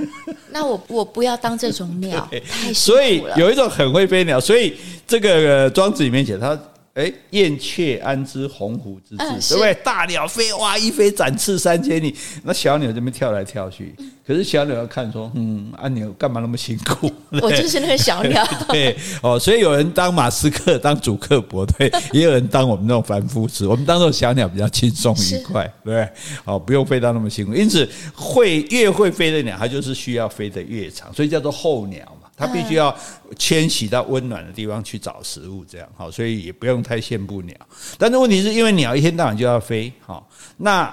[0.50, 2.72] 那我我不要当这种鸟，太。
[2.72, 4.76] 所以有一种很会飞鸟，所以
[5.06, 6.58] 这个庄子里面写他。
[6.94, 9.74] 哎，燕雀安知鸿鹄之志，对不对？
[9.82, 13.94] 大鸟飞哇，一飞展翅三千里，那小鸟这边跳来跳去。
[14.26, 17.10] 可是小鸟要看说，嗯，阿牛干嘛那么辛苦？
[17.40, 18.46] 我就是那个小鸟。
[18.68, 23.66] 对哦，所以有人当马斯克当主克伯，对，也有人当我们那种凡夫子。
[23.66, 26.08] 我们当做小鸟比较轻松愉快，对不对？
[26.44, 27.54] 哦，不用飞到那么辛苦。
[27.54, 32.00] 因此，会越会飞的鸟，它就是需要飞得越长，所以叫做候鸟。
[32.42, 32.92] 它必须要
[33.38, 37.56] 迁徙到温暖的地方去找食物，这样好，所以也不用太羡慕鸟。
[37.96, 40.92] 但是问题是因为鸟一天到晚就要飞，好，那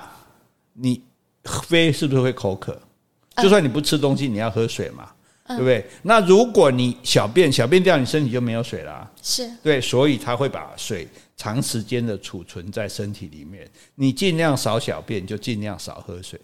[0.74, 1.02] 你
[1.44, 2.80] 飞是不是会口渴？
[3.38, 5.10] 就算你不吃东西，你要喝水嘛，
[5.48, 5.84] 对不对？
[6.04, 13.68] 那如果你小便小便掉，你身体就没有水啦啊，是对，所以它会把水长时间的储存在身体里面。
[13.96, 16.40] 你尽量少小便，就尽量少喝水。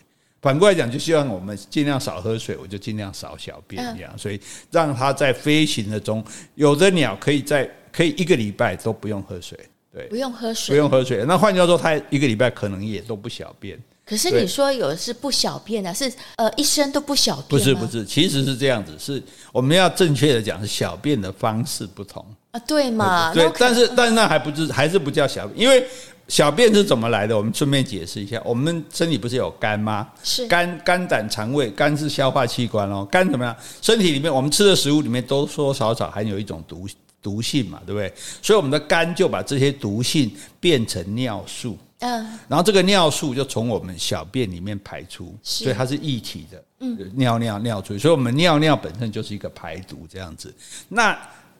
[0.45, 9.57] 反过来讲，就希望我们尽量少喝水，我就尽量少小便一样，所以让它在飞行的中，有的鸟可以在可以一个礼拜都不用喝水，
[9.91, 11.25] 对，不用喝水，不用喝水。
[11.27, 13.75] 那换句话说，它一个礼拜可能也都不小便。
[14.05, 17.47] 可是你说有的是不小便的，是呃一生都不小便？
[17.49, 19.19] 不是不是，其实是这样子，是
[19.51, 23.33] 我们要正确的讲，是小便的方式不同啊，对嘛？
[23.33, 25.83] 对，但是但是那还不是还是不叫小便，因为。
[26.27, 27.37] 小便是怎么来的？
[27.37, 28.41] 我们顺便解释一下。
[28.43, 30.07] 我们身体不是有肝吗？
[30.23, 31.69] 是肝、肝胆、肠胃。
[31.69, 33.07] 肝是消化器官哦。
[33.11, 33.55] 肝怎么样？
[33.81, 36.87] 身体里面我们吃的食物里面多多少少含有一种毒
[37.21, 38.11] 毒性嘛，对不对？
[38.41, 41.77] 所以我们的肝就把这些毒性变成尿素。
[41.99, 42.25] 嗯。
[42.47, 46.63] 然后这个尿素就从我们小便里面排出，所以它是液体的。
[46.79, 47.11] 嗯。
[47.15, 50.51] 尿尿尿出去，所以我们尿尿本身就是一个排毒这样子。
[50.89, 51.15] 那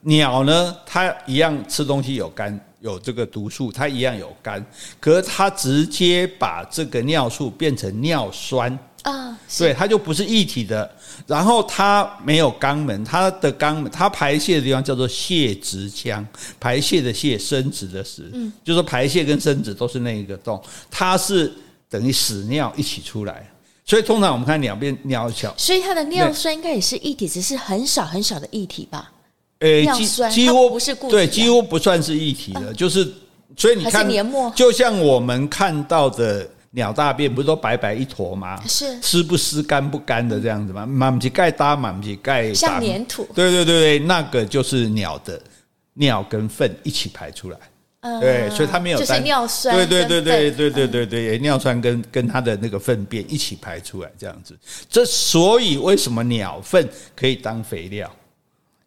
[0.06, 0.76] 鸟呢？
[0.86, 2.60] 它一样吃东西有肝。
[2.82, 4.64] 有这个毒素，它一样有肝，
[5.00, 10.88] 可是它直接把这个尿素变成尿酸啊，对，它就不是一体的。
[11.26, 16.24] 然后它没有肛门，它的肛门，它排泄的地方叫做泄殖腔，
[16.60, 21.52] 排泄的泄，生殖的殖，嗯，就是排泄跟生殖都是那一个洞，它是
[21.90, 23.50] 等于屎尿一起出来。
[23.84, 29.12] 所以通常我们看两边尿小，所以它的尿酸应该也是一体，只是很少很少的液体吧。
[29.60, 33.08] 诶，几几乎不是对，几乎不算是一体的，就是
[33.56, 34.08] 所以你看，
[34.54, 38.62] 就像我们看到的鸟大便，不是都白白一坨吗？
[38.68, 40.86] 是湿不湿、干不干的这样子吗？
[40.86, 43.28] 满皮盖搭，满皮盖像粘土。
[43.34, 45.42] 对对对对，那个就是鸟的
[45.94, 47.58] 尿跟粪一起排出来。
[48.22, 49.76] 对，所以它没有就是尿酸。
[49.76, 54.56] 对对对对对对对对，尿酸跟跟它的那个粪便一起排出来这样子。
[54.88, 58.08] 这所以为什么鸟粪可以当肥料？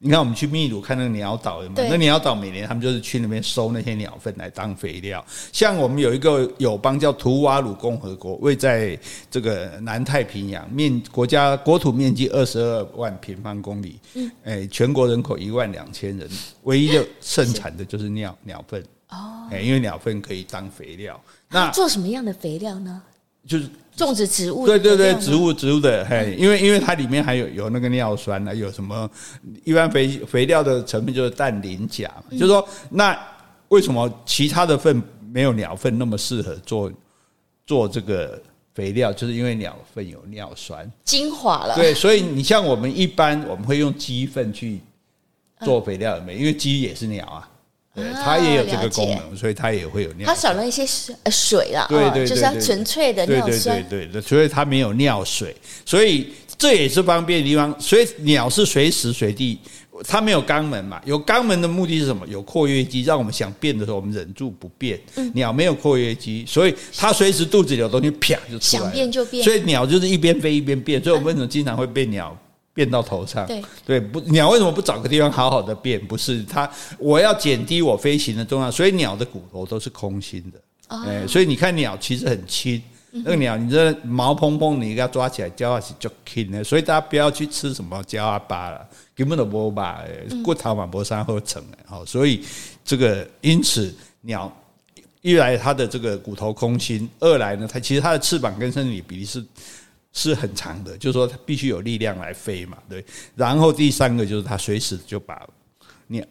[0.00, 1.88] 你看，我们去秘鲁看那个鸟岛有没有？
[1.90, 5.24] 那鸟岛每年他们就是去那边收那些鸟粪来当肥料。
[5.52, 8.96] 像我们有一个友邦叫图瓦鲁共和国，位在
[9.28, 13.98] 这个南太平洋，面国家国土面积二十二万平方公里，
[14.44, 16.28] 嗯，全国人口一万两千人，
[16.62, 21.20] 唯一的盛产的就是鸟鸟粪哦，因为鸟粪可以当肥料。
[21.50, 23.02] 那做什么样的肥料呢？
[23.46, 23.68] 就是。
[24.06, 29.10] 种植植物，对对对，植物植物的，嘿，因为因为它里面还有有那个尿酸呢，有什么
[29.64, 33.18] 一般肥肥料的成分就是氮磷钾嘛，就是说那
[33.68, 36.90] 为什么其他的粪没有鸟粪那么适合做
[37.66, 38.40] 做这个
[38.74, 39.12] 肥料？
[39.12, 41.74] 就是因为鸟粪有尿酸，精华了。
[41.74, 44.80] 对，所以你像我们一般我们会用鸡粪去
[45.62, 46.38] 做肥料，有没有？
[46.38, 47.48] 因为鸡也是鸟啊。
[48.24, 50.26] 它也有这个功能，所以它也会有尿。
[50.26, 53.82] 它少了一些水水了，对对，就是它纯粹的尿酸。
[53.88, 57.74] 对对对，所以它没有尿水，所以这也是方便的地方。
[57.80, 59.58] 所以鸟是随时随地，
[60.06, 61.00] 它没有肛门嘛？
[61.04, 62.26] 有肛门的目的是什么？
[62.26, 64.98] 有括约肌，让我们想便的时候，我们忍住不便。
[65.34, 68.82] 鸟没有括约肌，所以它随时肚子里有东西，啪就出来。
[68.82, 69.44] 想便就便。
[69.44, 72.36] 所以鸟就是一边飞一边便，所以我们为什么经常会被鸟？
[72.78, 73.60] 便到头上，对。
[73.84, 76.00] 对，不，鸟为什么不找个地方好好的变？
[76.06, 88.86] 不是它，我要减低我飞行的重量，所以鸟的骨头都是空心的，哎，所以你看鸟其实很轻，那个鸟你这毛蓬蓬，你给它抓起来，叫它是就轻的，所以大家不要去吃什么焦阿巴了，
[89.16, 90.04] 根本都不把
[90.44, 92.44] 骨头嘛磨伤合成的，好，所以
[92.84, 94.56] 这个因此鸟
[95.20, 99.44] 一来它的这个骨头空心，二来呢，它其实它的翅膀跟身体比例是。
[100.12, 103.04] 是很长的，就是说它必须有力量来飞嘛，对。
[103.36, 105.46] 然后第三个就是它随时就把
[106.08, 106.24] 尿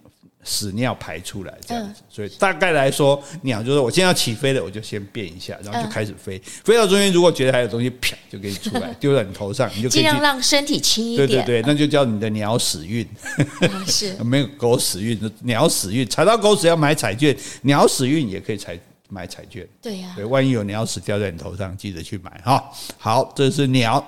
[0.43, 6.39] 屎尿排出来这样子，所以大概来说，鸟就是我现在要起飞了，我就先变一下，然后就开始飞。
[6.39, 11.27] 飞到中间，如果觉得还有东西，啪就给你出来，丢在你头上，你就可以尽量 让身体轻一点。
[11.27, 13.05] 对对对，那就叫你的鸟屎运。
[13.85, 18.79] 是 没有狗屎运，鸟屎运踩到狗屎要买彩券，鸟屎运也可以踩。
[19.09, 22.63] 买彩券，对呀，对，万一有鸟屎掉在你头上，记得去买哈。
[22.97, 24.05] 好，这是鸟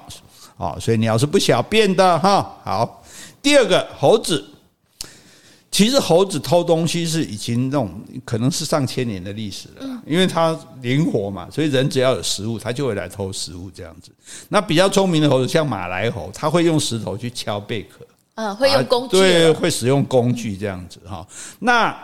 [0.57, 3.03] 哦，所以鸟是不小便的哈，好。
[3.41, 4.45] 第二个猴子。
[5.71, 14.12] 其实猴子偷东西是已经那种可能是上千年的历史了，因为它灵活嘛，所以人只要有食物，它就会来偷食物这样子。
[14.49, 21.25] 那比较聪明的猴子，像马来猴，它会用石头去敲贝壳，嗯，会用工具，对，会使用工具这样子哈。
[21.59, 21.95] 那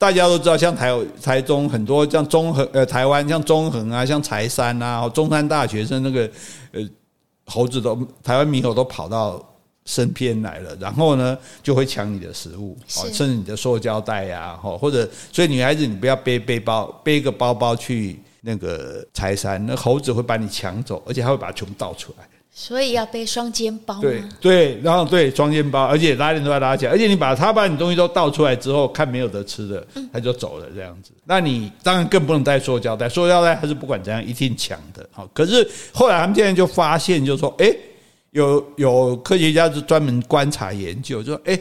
[0.00, 6.28] 大家都知道，像台台中很多像中横呃台湾像中横啊，像柴山啊，中山大学生那个
[6.72, 6.80] 呃
[7.44, 9.46] 猴子都台湾猕猴都跑到。
[9.86, 22.28] 身边来了，然后呢，就会抢你的食物，甚至你的塑胶袋呀，或者，所以女孩子你不要背背包，背个包包去那个柴山，那猴子会把你抢走，而且还会把它全部倒出来。
[22.60, 23.98] 所以要背双肩包。
[24.02, 31.12] 对对，然后对双肩包，而且拉链都要拉起来，而且你把他把你东西都倒出来之后，看没有得吃的，他就走了这样子。
[31.24, 35.08] 那你当然更不能带塑胶袋，塑胶袋还是不管怎样一定抢的。
[35.10, 37.74] 好，可是后来他们现在就发现，就是说，哎。
[38.32, 41.56] 有有科学家是专门观察研究，就说，哎，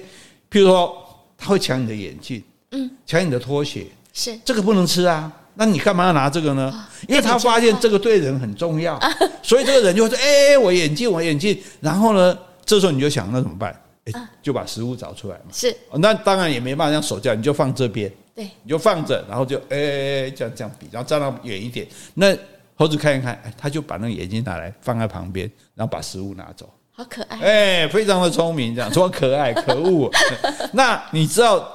[0.51, 0.95] 譬如说
[1.35, 6.73] 他会抢你的眼镜，嗯，抢你的拖鞋，是这个不能吃啊，那你干嘛要拿这个呢？
[7.07, 8.97] 因为他发现这个对人很重要，
[9.43, 13.77] 所以这个人就会说，哎，我眼镜，我眼镜，然后呢，这时候你就想，那怎么办？
[14.05, 22.35] 哎，就把食物找出来嘛，是，那当然也没办法让手叫，你就放这边，对，你就放着，然后就哎这样这样比，然后站到远一点，那。
[22.81, 30.09] 猴子看一看，哎，他就把那个眼镜拿来放在旁边，然后把食物拿走，好可爱，哎，非常的聪明，这样说可爱，可恶。
[30.71, 31.69] 那你知道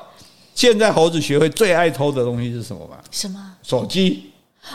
[0.54, 2.96] 现在猴子学会最爱偷的东西是什么吗？
[3.10, 3.38] 什么？
[3.62, 4.30] 手机。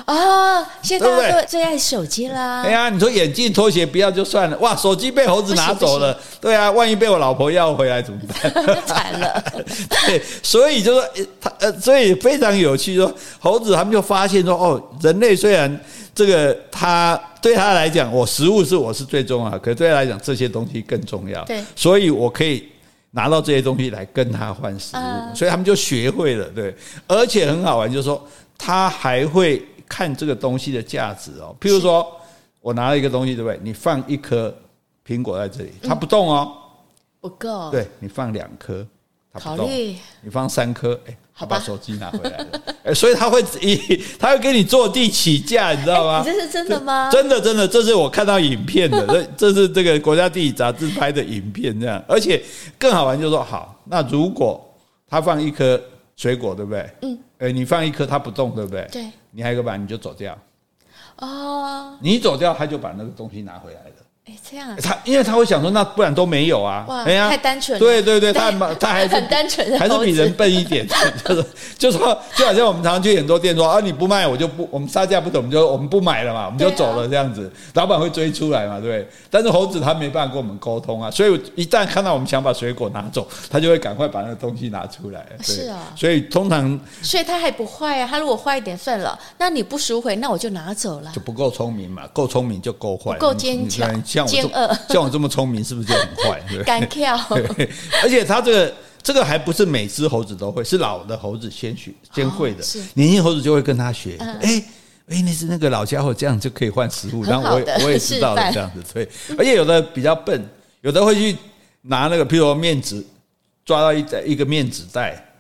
[0.06, 2.62] 哦，现在大家都最爱手机啦。
[2.62, 8.54] 哎呀，你说眼镜、拖鞋不要就算了，哇，手机被猴子拿走了，对啊，万一被我老婆要回来怎么办？
[8.86, 9.44] 惨了。
[10.06, 11.04] 对，所以就说
[11.42, 15.80] 他呃，所以非常有趣，说猴子他们就发现说，哦，人类虽然。
[16.15, 21.42] 这个他对他来讲，我食物是我是最重要，可是对他来讲，这些东西更重要。
[21.46, 22.68] 对，所以我可以
[23.12, 26.48] 拿到这些东西来跟他换食物，所以他们就学会了。
[26.50, 26.76] 对，
[27.08, 28.26] 而且很好玩，就是说
[28.58, 31.56] 他还会看这个东西的价值哦。
[31.60, 32.06] 譬如说，
[32.62, 33.60] 我拿了一个东西，对不对？
[33.63, 34.54] 你放一颗
[35.06, 36.56] 苹果在这里，它不动哦，
[37.19, 37.72] 不够。
[37.72, 38.86] 对，你放两颗，
[39.34, 39.70] 它不动。
[39.72, 41.18] 你放三颗，哎。
[41.39, 42.38] 他把手机拿回来
[42.84, 46.22] 了， 所以他会以 他会给你坐地起价，你知道吗？
[46.22, 47.10] 这是真的吗？
[47.10, 52.44] 真的真的，这是我看到影片的，这这是这个国家地理杂志拍的影片，这样，而且
[52.78, 54.62] 更好玩就是说，好，那如果
[55.08, 55.82] 他放一颗
[56.18, 56.89] 水果，对不对？
[57.04, 58.86] 嗯，诶，你放一颗，它不动，对不对？
[58.92, 60.38] 对，你还有个板，你就走掉。
[61.20, 63.96] 哦，你走掉，他就把那个东西拿回来了。
[64.30, 66.86] 哎，这样他，因为他会想说，那不然都没有啊。
[66.88, 67.80] 哇，哎呀，太单纯。
[67.80, 70.88] 对对对，他他还是很单纯，还是比人笨一点。
[71.26, 71.46] 就是
[71.78, 77.52] 就说，就好像我们常常去很多店说啊，你不卖我就不，我们杀价不走，我们就我们不买了嘛，我们就走了这样子。
[77.74, 79.08] 老板会追出来嘛，对不对？
[79.32, 85.26] 但是猴子他没办法跟我们沟通啊，所以一旦看到我们想把水果拿走，他就会赶快把那个东西拿出来。
[85.42, 88.08] 是啊，所以通常，所以他还不坏啊。
[88.10, 91.12] 他如果坏一点算了，那你不赎回，那我就拿走了。
[91.13, 94.49] 就不够聪明嘛，够聪明就够坏，够坚强，像我
[94.88, 96.41] 这像我这么聪明，是不是就很 坏？
[96.65, 97.15] 敢跳，
[98.03, 104.17] 而且他这个这个还不是每只猴子都会，是老的猴子先学先会的，年轻猴子就会跟他学。
[104.19, 104.63] 哎
[105.08, 108.84] 哎，那是那个老家伙，这样就可以换食物，然后我也我也知道了这样子。
[108.93, 110.47] 对，而且有的比较笨，
[110.82, 111.36] 有的会去
[111.82, 113.03] 拿那个，譬如说面纸，
[113.65, 115.34] 抓到一一个面纸袋，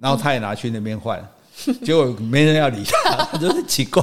[0.00, 1.22] 然后他也拿去那边换。
[1.84, 4.02] 结果没人要理他， 就是奇怪。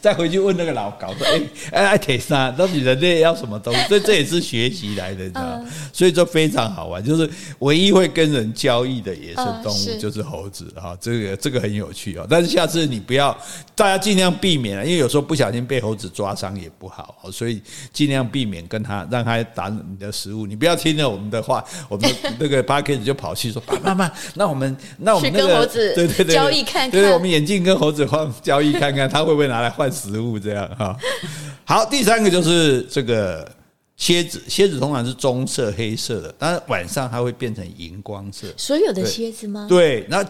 [0.00, 1.26] 再回去问那个老高说：
[1.70, 5.64] “哎哎，铁三，到底人类要什么东西？”所以这也是学习来的，你知道吗？
[5.92, 7.02] 所以说非常好玩。
[7.02, 7.28] 就是
[7.60, 12.26] 唯一会跟人交易的野生动物就是猴子哈，这个这个很有趣哦。
[12.28, 13.36] 但是下次你不要，
[13.74, 17.60] 大家尽量避免了，因为有时候不小心被猴子抓伤也不好，所以
[17.92, 20.46] 尽量避免跟他让他打你的食物。
[20.46, 30.96] 你不要听了我们的话，我们那个巴克斯就跑去说：“爸爸妈妈，那我们那我们那个对对对。”看看对，我们眼镜跟猴子换交易，看看他会不会拿来换食物，这样哈。
[31.64, 33.48] 好，第三个就是这个
[33.96, 38.48] 蝎子，蝎子通常是棕色、黑色的，但是晚上它会变成荧光色。
[38.56, 39.66] 所有的蝎子吗？
[39.68, 40.26] 对，那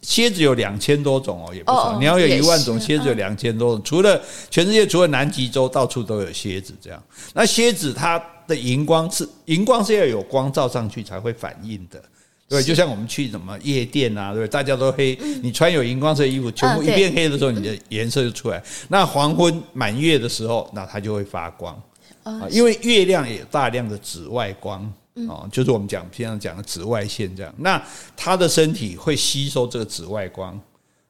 [0.00, 1.98] 蝎子有两千多种哦，也不少。
[1.98, 3.84] 你要有一万种蝎子，有两千多种。
[3.84, 4.18] 除了
[4.50, 6.72] 全世界，除了南极洲，到处都有蝎子。
[6.80, 7.02] 这样，
[7.34, 12.02] 那蝎子它的荧光是荧光是要有光照上去才会反应的。
[12.46, 18.62] 对，就像我们去什么夜店啊，对，大家都黑，你穿有荧光色衣服，全部一片黑的时候，你的颜色就出来。
[18.88, 21.74] 那黄昏满月的时候，那它就会发光
[22.22, 24.82] 啊，因为月亮也有大量的紫外光
[25.28, 27.52] 啊，就是我们讲平常讲的紫外线这样。
[27.58, 27.82] 那
[28.14, 30.60] 它的身体会吸收这个紫外光，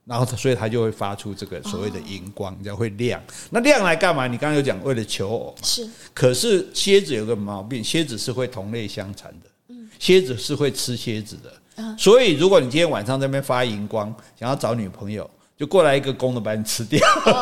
[0.05, 3.21] 然后它所以它就会发出这个所谓的荧光，叫会亮。
[3.51, 4.29] 那亮来干嘛？
[4.29, 5.67] 你刚刚有讲为了求偶嘛。
[5.67, 5.87] 是。
[6.15, 9.51] 可是蝎子有个毛病，蝎子是会同类相残的。
[9.95, 10.01] 嗯。
[10.01, 11.53] 蝎子是会吃蝎子的。
[11.77, 11.97] 嗯。
[11.99, 15.29] 所以如果你今天晚上在那边发荧光，想要找女朋友。
[15.57, 17.01] 就过来一个公的把你吃掉，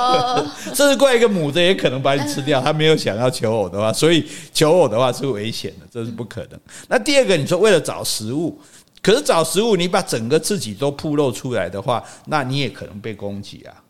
[0.74, 2.60] 甚至过来一个母的也可能把你吃掉。
[2.60, 6.60] 他没有想要求偶的话，所以求偶的话是危险的，这是不可能。
[6.88, 8.60] 那第二个，你说为了找食物，
[9.00, 13.81] 可是找食物你把整个自己都暴露出来的话，那你也可能被攻击啊。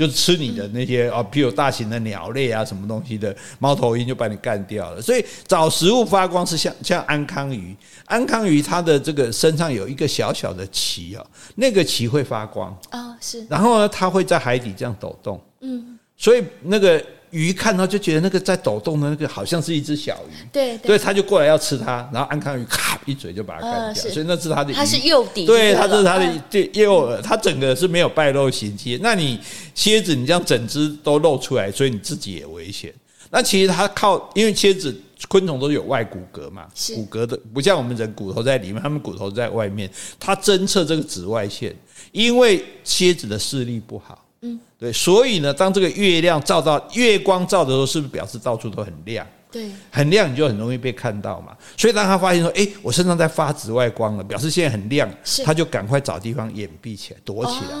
[0.00, 5.02] 就吃你的那些啊，比如大型的鸟类啊，什么东西的猫头鹰就把你干掉了。
[5.02, 11.22] 所以找食物发光是像像安康鱼，安康鱼它的这个身上有一个小小的鳍啊，
[11.56, 13.46] 那个鳍会发光啊，是。
[13.50, 17.04] 然后呢，它会在海底这样抖动，嗯，所以那个。
[17.30, 28.98] 鱼看到就觉得那个在抖动的那个好像是一只小鱼，对，对，所以他就过来要吃它，然后安康鱼咔一嘴就把它干掉，所以那是它的，它是诱敌，对，它是它的对诱饵，它整个是没有败露行迹。
[29.00, 29.38] 那你
[29.74, 32.92] 蝎子你这样整只都露出来，所以你自己也危险。
[33.30, 34.92] 那其实它靠，因为蝎子
[35.28, 36.66] 昆虫都是有外骨骼嘛，
[36.96, 39.88] 骨骼的不像我们人骨头在里面，它们骨头在外面，
[40.18, 41.72] 它侦测这个紫外线，
[42.10, 44.26] 因为蝎子的视力不好。
[44.42, 49.26] 嗯，对，所以呢，当这个月亮照到月光照的时候，是不是表示到处都很亮？
[49.52, 51.54] 对，很亮，你就很容易被看到嘛。
[51.76, 55.06] 所以当他发现说，哎，我身上在发紫外光了，表示现在很亮，
[55.44, 57.76] 他就赶快找地方掩蔽起来，躲起来。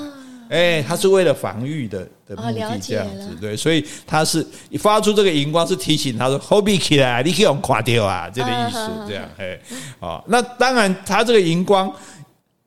[0.50, 4.44] 哎，他是为了防御的的目的这样子，对，所以他是
[4.80, 9.58] 发出这个荧光，是提醒他说，后壁起来，你可以用垮掉啊，这个意思，这样，哎，
[10.00, 11.90] 哦，那当然，他这个荧光。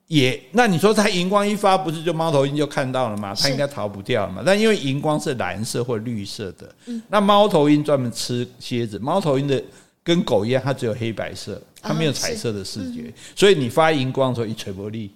[0.08, 3.34] 也，那你说它荧光一发，不是就猫头鹰就看到了吗？
[3.34, 4.42] 它应该逃不掉了嘛。
[4.44, 6.74] 但因为荧光是蓝色或绿色的，
[7.08, 8.98] 那猫头鹰专门吃蝎子。
[8.98, 9.62] 猫头鹰的
[10.02, 15.10] 跟狗一样，它只有黑白色，它没有彩色的视觉，所以你发荧光的时候一锤不利。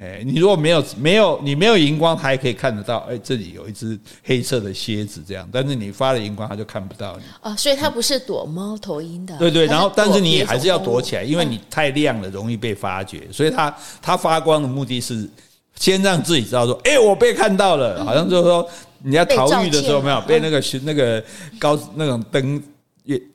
[0.00, 3.06] 哎，你如果没有没有你没有荧光，它还可以看得到。
[3.10, 5.46] 哎，这里有一只黑色的蝎子，这样。
[5.52, 7.22] 但是你发了荧光，它就看不到你。
[7.42, 9.36] 哦，所以它不是躲猫头鹰的。
[9.36, 13.28] 对对，然后但是你也还是要躲起来，因为你太亮了，容易被发觉。
[13.30, 15.28] 所以它它发光的目的是
[15.74, 18.02] 先让自己知道说，哎，我被看到了。
[18.02, 18.66] 好像就是说
[19.02, 21.22] 你要逃狱的时候，没有被那个那个
[21.58, 22.62] 高那种灯。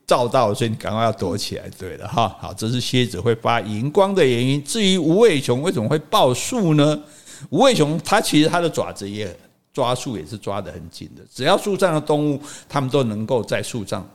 [0.06, 2.36] 照到，所以你赶快要躲起来，对了哈。
[2.40, 4.64] 好，这是蝎子会发荧光的原因。
[4.64, 7.02] 至于无尾熊为什么会抱树呢？
[7.50, 9.36] 无尾熊它其实它的爪子也
[9.74, 11.24] 抓树也是抓得很紧的。
[11.34, 14.08] 只要树上的动物，它们都能够在树上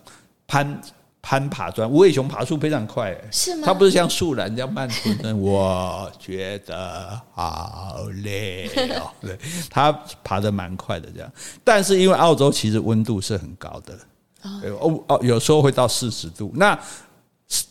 [0.46, 0.80] 攀
[1.20, 1.88] 攀爬砖。
[1.88, 3.62] 无尾熊爬树非常快，是吗？
[3.66, 5.38] 它不是像树懒这样慢吞吞。
[5.38, 9.10] 我觉得好累哦。
[9.20, 9.92] 对，它
[10.24, 11.30] 爬得蛮快的这样。
[11.62, 13.98] 但是因为澳洲其实温度是很高的。
[14.42, 16.52] 哦哦，有时候会到四十度。
[16.54, 16.78] 那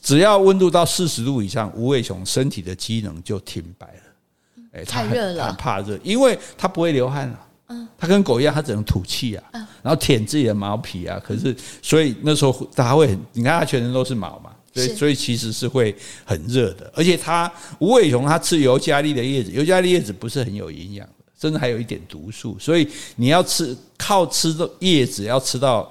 [0.01, 4.73] 只要温度到四十度以上，无尾熊身体的机能就停摆了。
[4.73, 7.39] 哎，太热了，它怕热，因为它不会流汗了。
[7.69, 9.43] 嗯，它跟狗一样，它只能吐气啊，
[9.81, 11.17] 然后舔自己的毛皮啊。
[11.23, 16.91] 可是，所以那时候它会很，你看它全身都是毛嘛，所以所以其实是会很热的。
[16.93, 22.57] 而且它无尾熊它吃尤加利的叶子，尤加利叶子不是很有营养的，甚至还有一点毒素。
[22.59, 25.89] 所以你要吃靠吃的叶子，要吃到。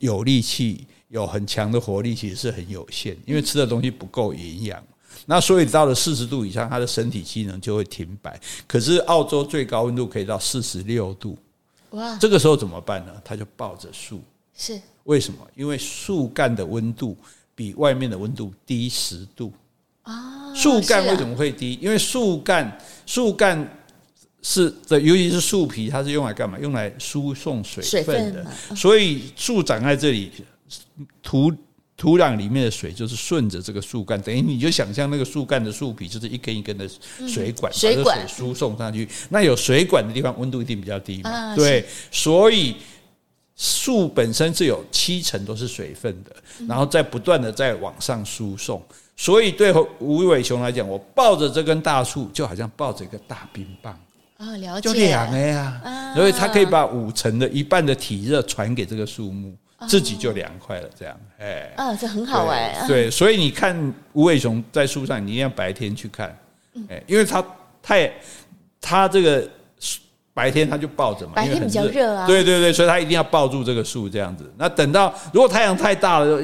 [0.00, 4.82] 有力气、有很强的活力，其实是很有限，因为吃的东西不够营养。
[5.26, 8.40] 那所以到了四十度以上，他的身体机能就会停摆。
[8.66, 11.38] 可是澳洲最高温度可以到四十六度，
[11.90, 12.16] 哇！
[12.18, 13.12] 这个时候怎么办呢？
[13.24, 14.20] 他就抱着树。
[14.54, 15.38] 是为什么？
[15.54, 17.16] 因为树干的温度
[17.54, 19.52] 比外面的温度低十度
[20.02, 20.54] 啊。
[20.54, 21.78] 树干为什么会低？
[21.80, 23.76] 因为树干，树干。
[24.42, 26.58] 是的，尤其是树皮，它是用来干嘛？
[26.58, 28.46] 用来输送水分的。
[28.74, 30.30] 所以树长在这里，
[31.22, 31.52] 土
[31.96, 36.88] 土壤里面的水就是顺着这个树干，等于你就想象那个树干的树皮就是一根一根的
[37.28, 39.06] 水管，把水输送上去。
[39.28, 41.54] 那有水管的地方，温度一定比较低嘛？
[41.54, 42.76] 对，所以
[43.56, 46.34] 树本身是有七成都是水分的，
[46.66, 48.82] 然后再不断的在往上输送。
[49.14, 54.00] 所以对吴伟雄来讲，我抱着这根大树，就好像抱着一个大冰棒。
[54.40, 59.54] 啊，了解，就凉了呀，所以它可以把五成的一半的体热传给这个树木，
[59.86, 60.88] 自己就凉快了。
[60.98, 62.82] 这样，哎，啊，这很好哎。
[62.88, 63.76] 对，所以你看
[64.14, 66.34] 无尾熊在树上，你一定要白天去看，
[66.88, 67.44] 哎，因为它
[67.82, 68.10] 太
[68.80, 69.46] 它这个
[70.32, 72.26] 白天它就抱着嘛，白天比较热啊。
[72.26, 74.50] 对对对，所以它一定要抱住这个树这样子。
[74.56, 76.42] 那等到如果太阳太大了，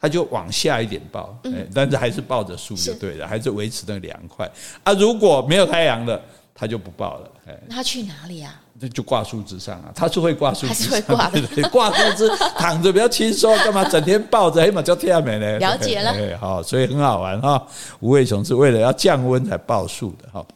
[0.00, 4.50] 它就往下一点抱，哎，但是还是抱着树就对了，还是维持那个凉快
[4.82, 4.94] 啊。
[4.94, 6.18] 如果没有太阳了。
[6.58, 8.58] 他就不抱了，哎，他去哪里啊？
[8.80, 14.62] 就就挂树枝上啊，他是会挂树枝，还是会挂的， 挂树枝 躺着比较轻松，干嘛整天抱着？
[14.62, 15.58] 哎嘛叫天美呢？
[15.58, 17.66] 了解了， 哎，好，所以很好玩哈。
[18.00, 20.46] 无尾熊是为了要降温才抱树的哈。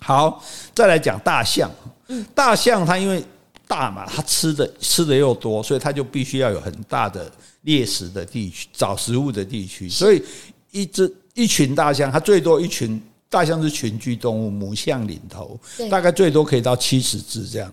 [0.00, 0.42] 好，
[0.74, 1.70] 再来讲大象。
[2.08, 3.22] 嗯，大象它因为
[3.66, 7.30] 大嘛，它吃的吃的又多，所以它就必须要有很大的
[7.62, 9.88] 猎食的地区，找食物的地区。
[9.90, 10.24] 所以
[10.70, 13.02] 一只一群大象，它最多一群。
[13.30, 15.58] 大象是群居动物，母象领头，
[15.90, 17.72] 大概最多可以到七十只这样。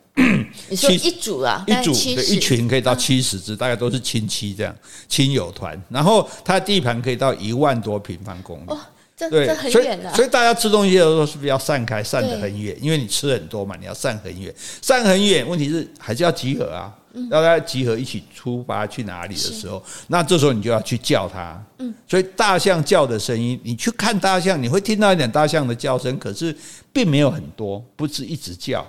[0.70, 4.76] 你说一组啊，一组对，一群可以到七十只，大概都是亲戚这样，
[5.08, 5.82] 亲友团。
[5.90, 8.64] 然后它的地盘可以到一万多平方公里。
[8.68, 8.80] 哦，
[9.16, 10.14] 这这很远啊。
[10.14, 12.76] 所以大家吃东西的时候是不是要散开，散得很远？
[12.82, 15.48] 因为你吃很多嘛，你要散很远，散很远。
[15.48, 16.94] 问题是还是要集合啊。
[17.32, 21.64] 要大家集合一起出发去哪里的时候，那这时候你就要去叫它。
[21.78, 26.54] 嗯，所以大象叫的声音，你去看大象，你会听到一点大象的叫声，可是
[26.92, 28.86] 并没有很多，不是一直叫。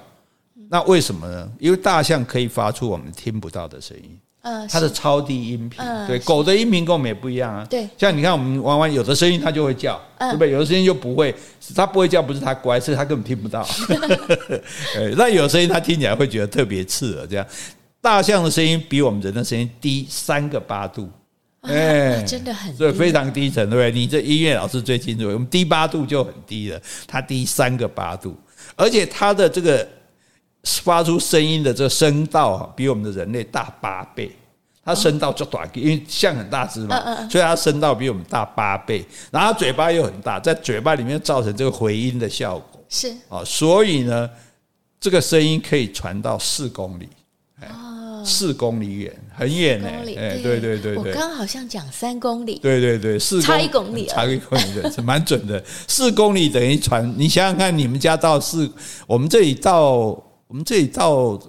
[0.69, 1.49] 那为什么呢？
[1.61, 4.19] 因为大象可以发出我们听不到的声音。
[4.47, 5.85] 嗯，它的超低音频。
[6.07, 7.67] 对，狗的音频跟我们也不一样啊。
[7.69, 10.53] 对，像你看我们玩玩，有的声音它就会叫，对不对？
[10.53, 11.35] 有的声音就不会，
[11.75, 13.67] 它不会叫，不是它乖，是它根本听不到。
[15.19, 17.45] 那有声音它听起来会觉得特别刺耳，这样。
[18.01, 21.11] 大象的声音比我们人的声音低三个八度，
[21.63, 23.91] 哎，真的很所以，非常低沉，对不对？
[23.91, 28.37] 你这音乐老师最清楚，我们低八度就很低了，它低三个八度，
[28.77, 29.85] 而且它的这个
[30.83, 34.31] 发出声音的这个声道啊，比我们的人类大八倍，
[34.85, 44.29] 它声道就短，因为象很大只嘛，所以它声道比我们大八倍，然后嘴巴又很大，在嘴巴里面造成这个回音的效果，是啊，所以呢，
[45.01, 47.09] 这个声音可以传到四公里。
[48.29, 49.89] 四公里远，很远呢。
[49.89, 52.59] 哎，对对对，我刚刚好像讲三公里。
[52.59, 55.63] 对对对，四差一公里，差一公里的 是蛮准的。
[55.87, 58.69] 四公里等于传，你想想看，你们家到四，
[59.07, 61.41] 我们这里到我们这里到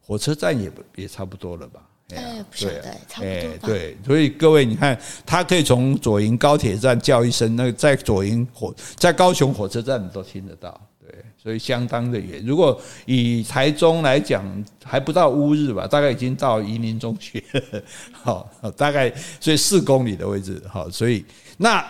[0.00, 1.80] 火车站也也差不多了吧？
[2.14, 3.68] 哎，不晓得，差不多。
[3.68, 10.78] 对，所以各位，你看，他可以从左营高铁站叫一声，那个在左营火，在高雄火车站你都听得到。
[11.00, 14.44] 对所以相当的远，如果以台中来讲，
[14.84, 17.42] 还不到乌日吧，大概已经到宜宁中学，
[18.12, 21.24] 好，大概所以四公里的位置，好，所以
[21.56, 21.82] 那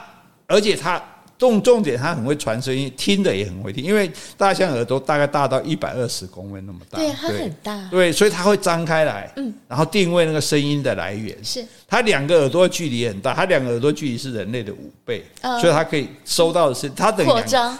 [0.46, 1.02] 而且它。
[1.45, 3.84] 重重点，它很会传声音，听的也很会听。
[3.84, 11.36] 因为大象耳朵大概大到一百二十公分那么大，对，它很大，对，所以它会张开来，嗯，然后定位那个声音的来源。
[11.45, 15.22] 是，它两个耳朵的距离很大，它两个耳朵距离是人类的五倍，
[15.61, 17.30] 所以它可以收到的是它等于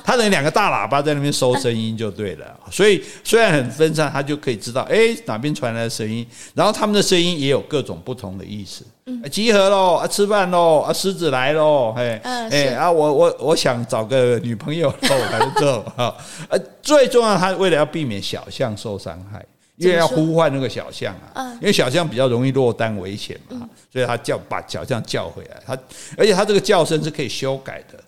[0.05, 2.47] 它等于两个大喇叭在那边收声音就对了。
[2.71, 8.85] 所以虽然很分散，它就可以知道，哎，哪边传来的声音，然后他们的声音也有各种不同的意思。
[9.31, 9.95] 集合喽！
[9.95, 10.79] 啊，吃饭喽！
[10.79, 11.93] 啊，狮子来喽！
[11.95, 16.15] 嘿，哎啊，我我我想找个女朋友喽，还是这啊？
[16.49, 19.45] 呃，最重要，他为了要避免小象受伤害，
[19.77, 25.61] 因为要呼唤那个小象啊，因为小象比较容易落单危险嘛，所以他叫把小象叫回来。
[25.67, 25.79] 他
[26.17, 28.03] 而且他这个叫声是可以修改的，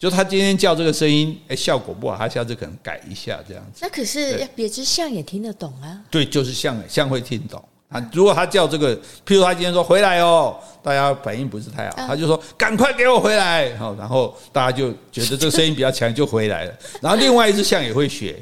[0.00, 3.78] 就他今天叫这个声音，哎，效果不好，他下次可能改一下这样子。
[3.82, 6.02] 那可是别只象也听得懂啊？
[6.10, 7.62] 对，就是象象会听懂。
[7.90, 16.72] 啊，如果他叫这个，譬如他今天说回来哦，大家反应不是太好，他就说赶快给我回来，好，然后大家就觉得这个声音比较强，就回来了。
[17.02, 18.40] 然后另外一只象也会学，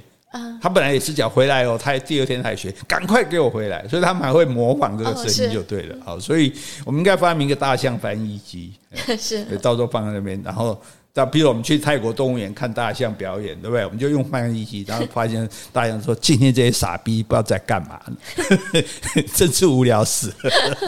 [0.60, 5.96] 他本来也是讲回来哦，他第二天他也学赶快给我回来，所以他们还会模仿这个声音就对了。
[6.04, 6.52] 好，所以
[6.84, 8.74] 我们应该发明一个大象翻译机，
[9.18, 10.78] 是，到时候放在那边，然后。
[11.14, 13.84] 那比如我们去泰国动物园看大象表演，对不对？
[13.84, 18.82] 我们就用翻译机，然后发现大象说：“今天这些傻逼不知道在干嘛呢，
[19.34, 20.78] 真是无聊死了。”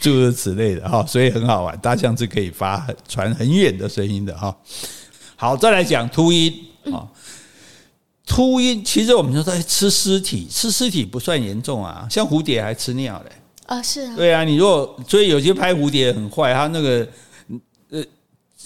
[0.00, 1.76] 诸如此类的哈，所以很好玩。
[1.78, 4.56] 大象是可以发传很远的声音的哈。
[5.34, 6.54] 好，再来讲秃鹰
[6.92, 7.08] 啊，
[8.24, 13.32] 秃鹰其实我们说在吃尸体，吃尸体不算严重啊，像蝴蝶还吃尿嘞
[13.66, 17.08] 啊，是啊，对啊，你如果所以有些拍蝴蝶很坏，它那个。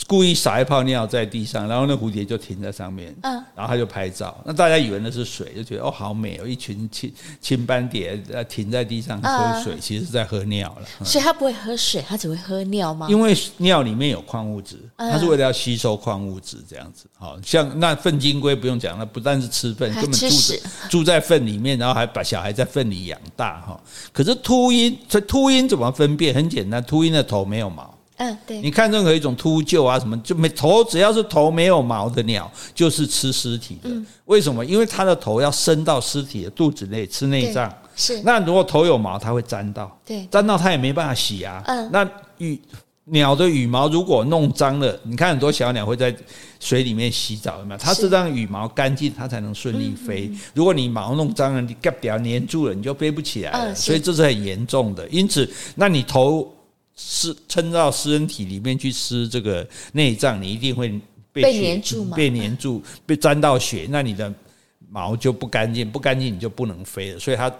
[0.07, 4.37] 故意撒一泡尿在地上，然后那蝴蝶就停在上面，嗯，然后他就拍照。
[4.45, 11.05] 那大家以为那是水，就觉得哦好美哦，一群青青斑蝶呃停在地上喝水，其实是在喝尿了。
[11.05, 13.07] 所以它不会喝水，它只会喝尿吗？
[13.09, 17.07] 因为尿里面有矿物质，它是为了要吸收矿物质这样子。
[17.17, 23.81] 好像那粪金龟不用讲，那不但是吃粪，根本住在住在粪里面，然后还把小孩在粪里养大哈。
[24.13, 26.35] 可是秃鹰，这秃鹰怎么分辨？
[26.35, 27.94] 很简单，秃鹰的头没有毛。
[28.17, 28.61] 嗯，对。
[28.61, 33.91] 你看任何一种秃鹫啊，什么就没头，只要是头没有毛的鸟，就是吃尸体的。
[34.27, 34.65] 为什么？
[34.65, 37.73] 因为它的头要伸到尸体的肚子内吃内脏。
[37.97, 38.21] 是。
[38.23, 39.99] 那如果头有毛，它会粘到。
[40.07, 40.25] 对。
[40.31, 41.61] 粘到它也没办法洗啊。
[41.67, 41.91] 嗯。
[41.93, 42.09] 那
[42.39, 42.61] 羽
[43.07, 46.15] 鸟的羽毛如果弄脏了，你看很多小鸟会在
[46.61, 47.79] 水里面洗澡，有没有？
[47.79, 50.31] 它是让羽毛干净，它才能顺利飞。
[50.55, 53.75] 如果你毛弄脏了，你夹掉粘住了，你就飞不起来了。
[53.75, 55.05] 所以这是很严重的。
[55.09, 56.49] 因此，那你头。
[56.97, 60.89] 是撑到尸体里面去吃这个内脏，你一定会
[61.33, 62.17] 被被黏住嘛？
[62.17, 64.33] 被粘住，被沾到血，那你的
[64.89, 67.53] 毛就不干净，不干净你就不能飞了，所以它。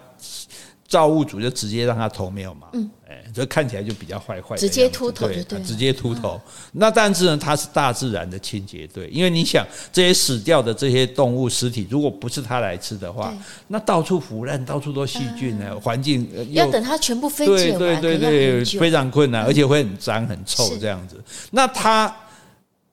[0.87, 6.39] 造物主就直接让他头没有毛，嗯，哎，所以看起来就比较坏坏，直接秃头，对，直接秃头。
[6.73, 13.33] 那但是呢，它是大自然的清洁队，因为你想这些死掉的这些动物尸体，如果不是它来吃的话，
[13.67, 21.19] 那到处腐烂，到处都细菌呢，环境要等它全部分解完，对对对对，非常困难，而且会很脏很臭这样子。
[21.49, 22.15] 那它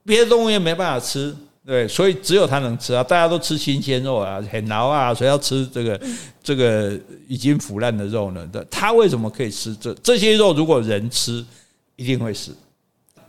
[0.03, 1.37] 别的动物也没办法吃。
[1.65, 3.05] 对，所以只有他能吃啊！
[3.05, 6.01] 大家都吃新鲜肉啊，很挠啊，所以要吃这个
[6.43, 6.99] 这个
[7.29, 8.51] 已经腐烂的肉呢？
[8.69, 10.53] 他为什么可以吃这这些肉？
[10.53, 11.45] 如果人吃，
[11.95, 12.57] 一定会死。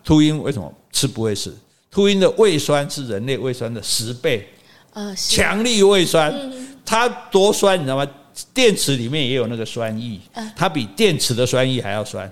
[0.03, 1.55] 秃鹰为什么吃不会死？
[1.91, 4.47] 秃鹰的胃酸是人类胃酸的十倍，
[4.93, 6.34] 呃，强力胃酸，
[6.84, 8.07] 它多酸你知道吗？
[8.51, 10.19] 电池里面也有那个酸液，
[10.55, 12.29] 它比电池的酸液还要酸。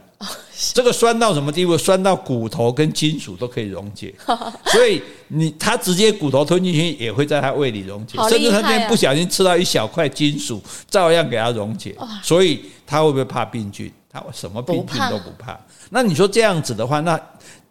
[0.73, 1.75] 这个酸到什么地步？
[1.77, 4.13] 酸到骨头跟金属都可以溶解，
[4.71, 11.97] 所以你它直接骨头吞进去也会在它胃里溶解，甚至它那边不小心吃到一小块金属，照样给它溶解。
[12.21, 13.91] 所以它会不会怕病菌？
[14.11, 15.59] 它什么病菌都不怕。
[15.89, 17.19] 那你说这样子的话，那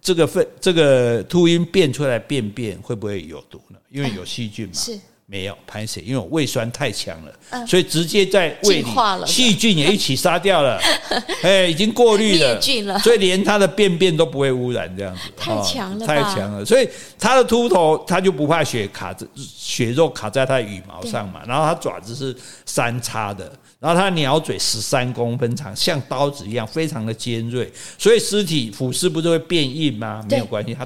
[0.03, 3.79] 这个粪这个秃鹰变出来便便会不会有毒呢？
[3.91, 4.73] 因为有细菌嘛。
[4.75, 4.99] 是。
[5.31, 8.89] 没有排水，因为我胃酸太强了，嗯、所以直接在胃里
[9.25, 10.77] 细菌也一起杀掉了，
[11.45, 12.55] 哎，已经过滤了，
[12.87, 12.99] 了。
[12.99, 30.25] 所以连它的便便都不会污染，这样子太强了，太强了，所以它的秃头它就不怕血卡着血肉卡在它的羽毛上嘛，然后它爪子是三叉的，然后它的鸟嘴十三公分长，像刀子一样，非常的尖锐，所以尸体腐尸不是会变硬吗？
[30.29, 30.85] 没有关系，它。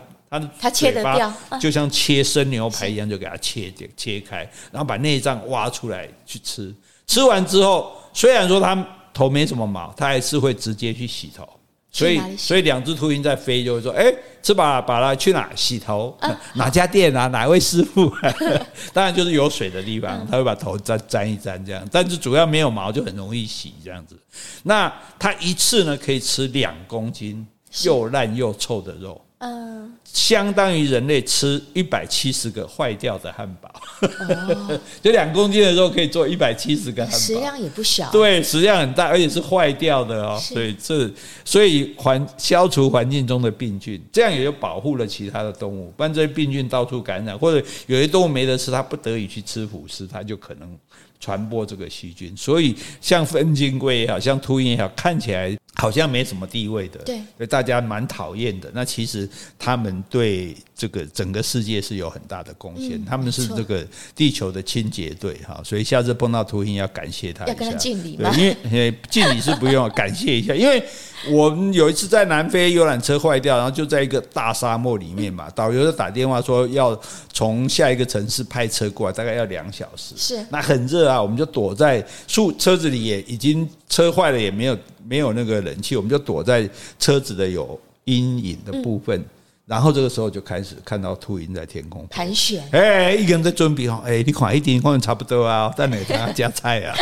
[0.61, 4.39] 它切得掉，就像切生牛排一样，就给它切掉、切开，
[4.71, 6.75] 然后把内脏挖出来去吃。
[7.07, 11.49] 吃完之后，虽然说它头没什么毛，它还是会直接去洗头。
[11.91, 14.13] 所以，所以两只秃鹰在飞，就会说：“哎，
[14.43, 16.19] 吃饱了，饱了，去哪洗头？
[16.55, 17.29] 哪家店啊？
[17.29, 18.13] 哪位师傅？
[18.93, 21.89] 当然就是有水的地方，他会把头沾沾一沾这样。
[21.93, 24.19] 但是主要没有毛，就很容易洗这样子。
[24.65, 27.47] 那它一次呢，可以吃两公斤
[27.85, 33.71] 又烂又臭的肉。”嗯，相当于人类吃一百七十个坏掉的汉堡，
[34.01, 38.11] 哦， 就两公斤的肉可以做一百七十个汉堡，食量也不小。
[38.11, 40.41] 对，食量很大，而且是坏掉的哦。
[40.41, 41.11] 所以这，
[41.45, 45.93] 所以环消除环境中的病菌，这样也就保护了其他的动物。
[45.95, 50.75] 不然这些病菌到处感染，或者有些动物没得吃，它不得已去吃腐食，它就可能
[51.21, 52.37] 传播这个细菌。
[52.37, 55.57] 所以像粪金龟也好，像秃鹰也好，看起来。
[55.77, 58.71] 好像没什么地位的，对，所以大家蛮讨厌的。
[58.73, 63.85] 那其实他们对这个整个世界是有很大的贡献，嗯、他们是这个
[64.15, 65.61] 地球的清洁队哈。
[65.65, 68.33] 所以下次碰到秃鹰要感谢他一下，要跟他敬礼吗？
[68.39, 70.55] 因为敬礼是不用，感谢一下。
[70.55, 70.81] 因为
[71.29, 76.99] 我们有一次在南非游览车坏掉，然后就在一个大沙漠里面嘛，导游就打电话说要
[77.33, 80.15] 从下一个城市派车过来，大概要两小时。
[80.17, 84.77] 是，那很热啊，我们就躲在树车子里，也已经车坏了，也没有。
[85.07, 86.67] 没有那个冷气，我们就躲在
[86.99, 89.27] 车子的有阴影的部分，嗯、
[89.67, 92.67] 然后这个时候就开始看到秃鹰在天空盘旋。
[92.73, 96.97] 哎，一个人在准备哦，哎，你看一点可能差不多啊，但哪个加菜啊？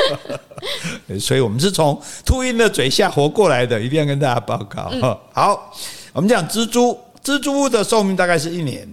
[1.20, 1.96] 所以我们是从
[2.26, 4.90] 秃鹰的嘴下活过来的，一定要跟大家报告。
[4.90, 5.00] 嗯、
[5.32, 5.72] 好，
[6.12, 8.92] 我们讲蜘蛛，蜘蛛的寿命大概是一年。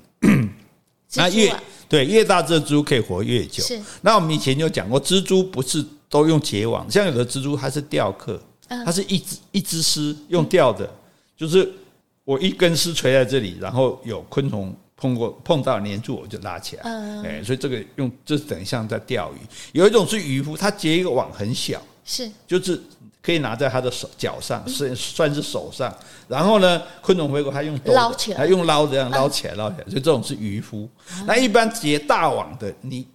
[1.15, 1.51] 那越
[1.89, 3.61] 对越大，这蜘蛛可以活越久。
[3.63, 3.81] 是。
[4.01, 8.41] 那我们以前就讲过，蜘蛛不是都用结网，像有的蜘蛛它是钓客。
[8.85, 10.87] 它是一只一只丝用吊的，
[11.35, 11.67] 就是
[12.23, 16.83] 我一根丝垂在这里，然后有昆虫碰过碰到黏住我就拉起来，
[17.23, 19.37] 哎，所以这个用这是等于像在钓鱼。
[19.71, 22.79] 有一种是渔夫，他结一个网很小，是就是
[23.21, 25.93] 可以拿在他的手脚上，是算是手上。
[26.27, 30.89] 然后呢，昆虫回国，他用捞起来，他用捞这样捞起来捞起来，所以这种是渔夫。
[31.25, 33.07] 那一般结大网的你。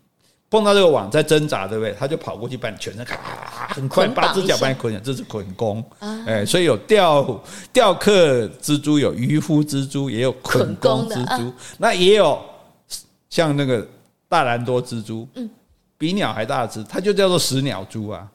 [0.50, 1.92] 碰到这个网在挣扎，对不对？
[1.98, 5.84] 他就跑过去把你全身咔，很快八只脚把你捆起来，这是捆工。
[5.98, 7.42] 哎，所以有钓
[7.72, 11.52] 钓客蜘蛛，有渔夫蜘蛛，也有捆工蜘蛛。
[11.78, 12.40] 那也有
[13.30, 13.84] 像那个
[14.28, 15.50] 大兰多蜘蛛，嗯，
[15.98, 18.28] 比鸟还大只，它就叫做食鸟蛛啊。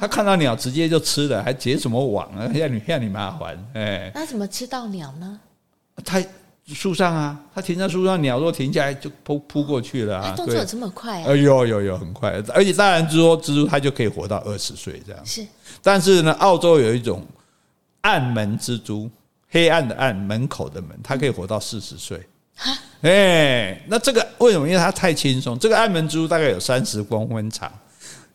[0.00, 2.50] 它看到鸟直接就吃了，还结什么网啊？
[2.54, 3.56] 让你让你麻烦。
[3.74, 5.40] 哎，那怎么吃到鸟呢？
[6.04, 6.22] 它。
[6.68, 10.34] 树上啊，它停在树上，鸟若停下来就扑扑过去了啊！
[10.34, 11.26] 动作有这么快啊？
[11.28, 12.42] 哎呦呦呦，很快！
[12.54, 15.26] 而且当然，蜘蛛蜘蛛它就可以活到二十岁这样。
[15.26, 15.46] 是，
[15.82, 17.22] 但是呢，澳洲有一种
[18.00, 19.10] 暗门蜘蛛，
[19.50, 22.18] 黑暗的暗，门口的门，它可以活到四十岁。
[22.56, 24.66] 哈，哎，那这个为什么？
[24.66, 25.58] 因为它太轻松。
[25.58, 27.70] 这个暗门蜘蛛大概有三十公分长，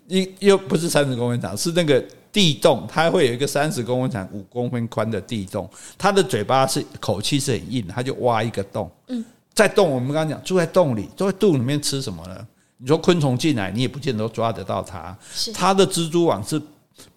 [0.09, 2.03] 又又不是三十公分长，是那个。
[2.31, 5.67] 地洞，它会有一个三十公分长、五公分宽的地洞。
[5.97, 8.87] 它的嘴巴是口气是很硬，它就挖一个洞。
[9.07, 12.47] 嗯，在洞，我们刚刚讲住在洞里，住在洞里面吃什么呢？
[12.77, 15.17] 你说昆虫进来，你也不见得抓得到它。
[15.33, 16.61] 是它的蜘蛛网是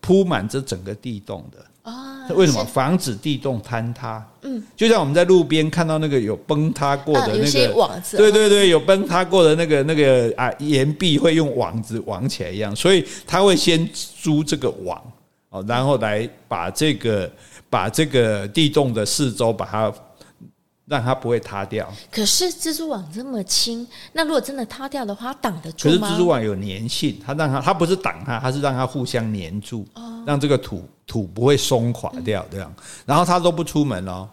[0.00, 1.62] 铺满这整个地洞的。
[1.82, 2.64] 啊，为什么？
[2.64, 4.24] 防止地洞坍塌？
[4.42, 15.02] 嗯，就像我们在路边看到那个有崩塌过的那个网子，对对对，有崩塌过的那个那个啊岩壁会用网子网起来一样，所以他会先租这个网
[15.50, 17.30] 哦，然后来把这个
[17.68, 19.92] 把这个地洞的四周把它
[20.86, 21.92] 让它不会塌掉。
[22.10, 25.98] 可是蜘蛛网这么轻，那如果真的塌掉的话，挡得住吗？
[26.00, 29.86] 可是蜘蛛网有粘性，它让它它不是挡它，它是让它互相粘住，
[30.26, 30.82] 让这个土。
[31.04, 32.74] 土不会松垮掉，这样，
[33.04, 34.26] 然后它都不出门哦，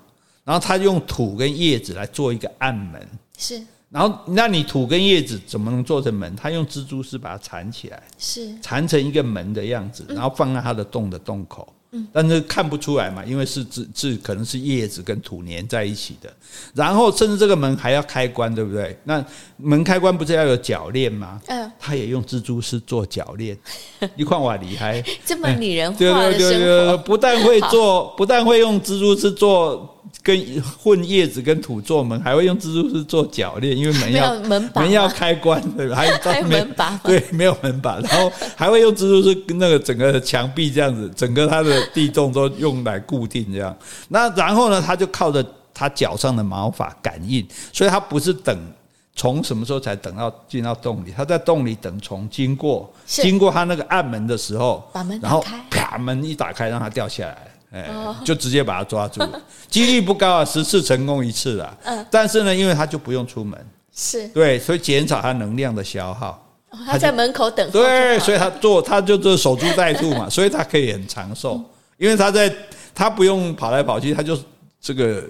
[0.45, 3.06] 然后它用土跟叶子来做一个暗门，
[3.38, 6.34] 是，然后那你土跟叶子怎么能做成门？
[6.38, 11.68] 他用蜘蛛丝把它缠起来，是，缠成一个门的样子，然后放在它的洞的洞口。
[11.68, 11.78] 嗯，
[12.13, 16.31] 但是看不出来嘛，因为是是是可能是叶子跟土粘在一起的，
[16.73, 18.97] 然后甚至这个门还要开关，对不对？
[19.05, 19.23] 那
[19.57, 21.41] 门开关不是要有铰链吗？
[21.47, 23.57] 嗯，他也用蜘蛛丝做铰链，
[24.15, 29.95] 你看我厉害， 这么拟人化的 生活，对对对对，不但会做，不但会用蜘蛛丝做。
[30.30, 35.95] 跟混叶子跟土做门，还会用蜘蛛丝做铰链，因为门要门门要开关，对吧？
[35.95, 43.75] 还有 还有门把，对，没有门把，然后还会用蜘蛛丝跟那个整个墙壁这样子，整个它的地洞都用来固定这样。
[44.09, 48.55] 那然后呢，他就靠着他脚上的毛发感应，所以他不是等
[49.15, 57.49] 虫什么时候才等到进到洞里，他在洞里等虫经过，经过他那个暗门的时候，把门然后啪门一打开，让它掉下来。
[57.72, 57.89] 哎，
[58.24, 59.22] 就直接把它抓住，
[59.70, 61.76] 几率不高啊，十次成功一次啦。
[61.84, 63.59] 嗯，但是呢，因为他就不用出门，
[63.95, 64.28] 是。
[64.30, 66.45] 对，所以减少他能量的消耗。
[66.86, 71.59] 他在门口等，对，所以他做，他就是守株待兔嘛，所以他可以很长寿，
[71.97, 72.53] 因为他在
[72.93, 74.38] 他不用跑来跑去，他就
[74.82, 75.24] 这个。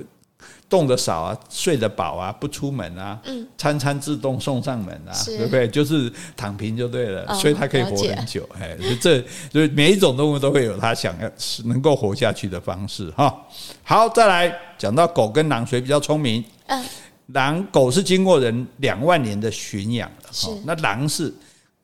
[0.69, 5.67] 动得少啊，睡得饱啊，不出门啊，嗯，餐餐自动送上门啊，对不对？
[5.67, 8.47] 就是躺平就对了，所以它可以活很久。
[8.59, 9.19] 哎，这
[9.51, 11.31] 所以每一种动物都会有它想要
[11.65, 13.35] 能够活下去的方式哈。
[13.83, 16.45] 好，再来讲到狗跟狼，谁比较聪明？
[16.67, 16.85] 嗯，
[17.27, 21.33] 狼狗是经过人两万年的驯养的，哈那狼是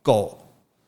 [0.04, 0.38] 狗，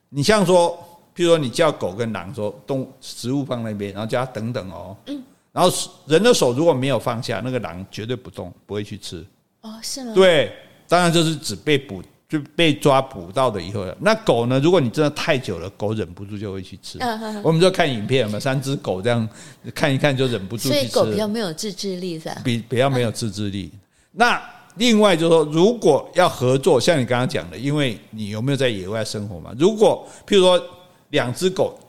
[0.10, 0.78] 你像说，
[1.16, 5.20] 譬如说你叫狗跟狼说，动食物放那边，然后叫它等等哦，嗯。
[5.58, 9.26] 然后人的手如果没有放下，那个狼绝对不动，不会去吃。
[9.62, 10.14] 哦，是吗？
[10.14, 10.53] 对，
[10.88, 11.99] 当然就是指被捕
[12.30, 13.84] 就被抓捕到的以后。
[13.99, 14.60] 那狗呢？
[14.60, 16.99] 如果你真的太久了，狗忍不住就会去吃。
[16.99, 19.28] 嗯、我们就看影片嘛，三只狗这样
[19.74, 20.76] 看一看就忍不住去吃。
[20.76, 22.39] 所以狗比较没有自制力是吧？
[22.43, 23.72] 比比较没有自制力。
[23.74, 23.80] 嗯、
[24.12, 29.51] 那另外就是说，如果要合作，像你刚刚讲的，因为你有没有在野外生活嘛？
[29.58, 30.62] 如果譬如说
[31.10, 31.80] 两只狗，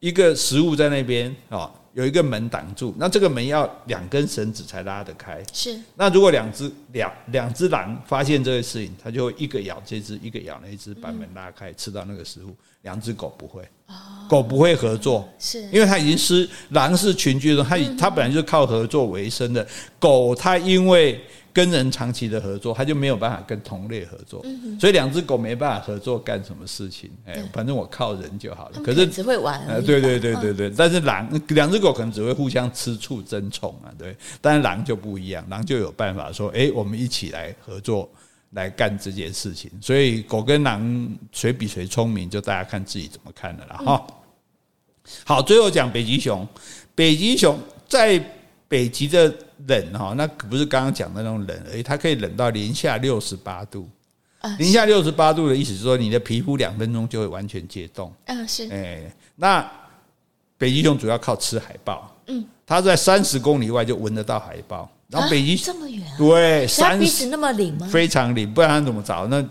[0.00, 1.70] 一个食物在那边啊。
[1.94, 5.42] 有一个门挡住，那这个门要两根绳子才拉得开。
[5.52, 5.80] 是。
[5.96, 12.54] 那如果两只两两只狼发现这个事情，它就会一个咬这只，一个咬那只，把门拉开，吃到那个食物。
[12.82, 13.66] 两只狗不会，
[14.28, 19.66] 狗不会合作，是因为它已经是狼是群居的，它它本来就是靠合作为生的。
[19.98, 21.18] 狗它因为。
[21.54, 27.08] 跟人长期的合作，他就没有办法跟同类合作，嗯、所以两只狗没办法合作干什么事情。
[27.24, 28.80] 哎，反正我靠人就好了。
[28.82, 29.64] 可是只会玩。
[29.68, 30.68] 呃，对对对对对。
[30.76, 34.16] 但是狼，两只狗可能只会互相吃醋争宠啊，对。
[34.40, 38.10] 但是狼就不一样，狼就有办法说，哎，我们一起来合作
[38.50, 39.70] 来干这件事情。
[39.80, 44.04] 所以狗跟狼谁比谁聪明，就大家看自己怎么看的了哈。
[45.24, 46.44] 好，最后讲北极熊，
[46.96, 47.56] 北极熊
[47.88, 48.20] 在。
[48.66, 49.32] 北极的
[49.66, 53.88] 冷哈，那可不是刚刚讲的那种冷而已，它可以冷到零下六十八度。
[54.58, 58.12] 零下六十八度的意思是说，你的皮肤两分钟就会完全解冻。
[58.26, 58.68] 嗯，是。
[58.70, 59.66] 哎，那
[60.58, 62.14] 北极熊主要靠吃海豹。
[62.26, 64.86] 嗯，它在三十公里外就闻得到海豹。
[65.08, 66.06] 然后北极这么远？
[66.18, 67.86] 对，三鼻子那么灵吗？
[67.86, 69.26] 非常灵，不然它怎么找？
[69.28, 69.42] 那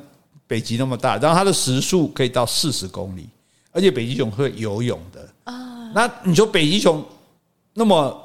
[0.45, 3.27] 北极那么大，然后它的时速可以到四十公里，
[3.71, 5.27] 而且北极熊会游泳的。
[5.45, 7.03] 啊，那你说北极熊
[7.73, 8.22] 那么？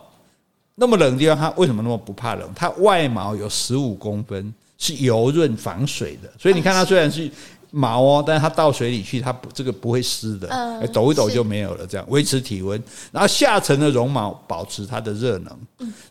[0.81, 2.49] 那么冷的地方，它为什么那么不怕冷？
[2.55, 7.29] 它外毛有十五公分，是油润防水的，所以你看它虽然是
[7.71, 10.49] 毛哦，但是它到水里去，它不这个不会湿的，
[10.93, 12.81] 抖一抖就没有了，这样维持体温。
[13.11, 15.59] 然后下层的绒毛保持它的热能。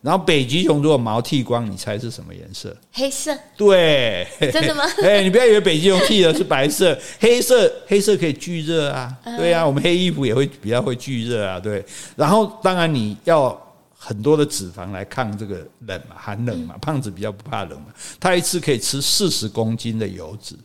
[0.02, 2.76] 然后北极熊如果毛剃光，你猜是什么颜色？
[2.92, 3.36] 黑色。
[3.56, 4.84] 对，真的吗？
[5.02, 9.12] 哎，你不要以为北极熊剃的是白色，黑色，黑色可以聚热啊。
[9.38, 11.58] 对啊，我们黑衣服也会比较会聚热啊。
[11.60, 11.84] 对，
[12.18, 13.58] 然后当然你要。
[13.98, 17.88] 很多的脂肪来抗这个冷嘛，寒冷嘛，胖子比较不怕冷嘛。
[18.20, 20.56] 他一次可以吃四十公斤的油脂。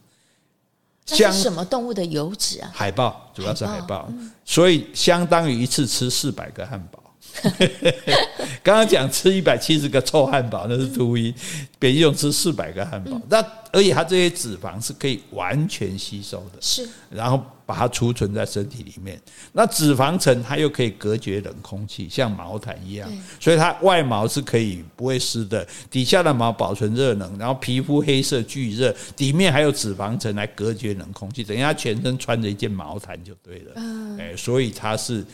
[1.05, 2.71] 像什么动物的油脂啊？
[2.73, 4.09] 海豹主要是海豹，
[4.45, 7.02] 所以相当于一次吃四百个汉堡。
[8.63, 11.35] 刚刚讲吃一百七十个臭汉堡，那是秃鹰。
[11.79, 19.21] 北极熊吃四百个汉堡，那而且它这些脂肪是可以完全吸收的，是，然后把它储存在身体里面。
[19.53, 23.11] 那脂肪层它又可以隔绝冷空气，像毛毯一样，
[23.41, 33.73] 所以它外毛是可以不会湿的，底下的毛保存热能，然后皮肤黑色聚热，里面还有脂肪层来隔绝冷空气，等于它全身穿着一件毛毯就对了。
[34.21, 35.25] 哎，所以它是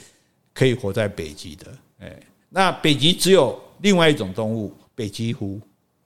[0.55, 1.67] 可以活在北极的。
[1.99, 5.61] 哎，那北极只有另外一种动物，北极狐。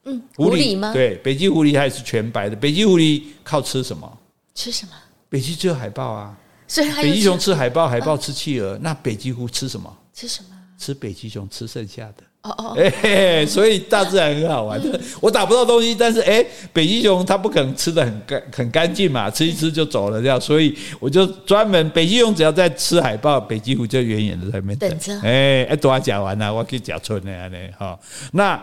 [0.05, 0.93] 嗯，狐狸吗？
[0.93, 2.57] 对，北极狐狸它也是全白的。
[2.57, 4.19] 北极狐狸靠吃什么？
[4.55, 4.93] 吃什么？
[5.29, 6.37] 北极只有海豹啊。
[6.67, 8.79] 所以北极熊吃海豹，海豹吃企鹅。
[8.79, 9.95] 那北极狐吃什么？
[10.15, 10.49] 吃什么？
[10.79, 12.25] 吃北极熊吃剩下的。
[12.43, 12.77] 哦哦。
[13.03, 15.01] 哎，所以大自然很好玩的。
[15.21, 20.41] 我打不到东西，但是哎，北极熊它不可能吃的很干很干净嘛，吃一吃就走了这样。
[20.41, 25.19] 所以我就专门北极熊只要在吃海豹，北极狐就远远的在那边等着。
[25.21, 27.59] 哎哎，等我讲完了，我可以讲春的呢。
[27.79, 27.99] 哈，
[28.33, 28.63] 那。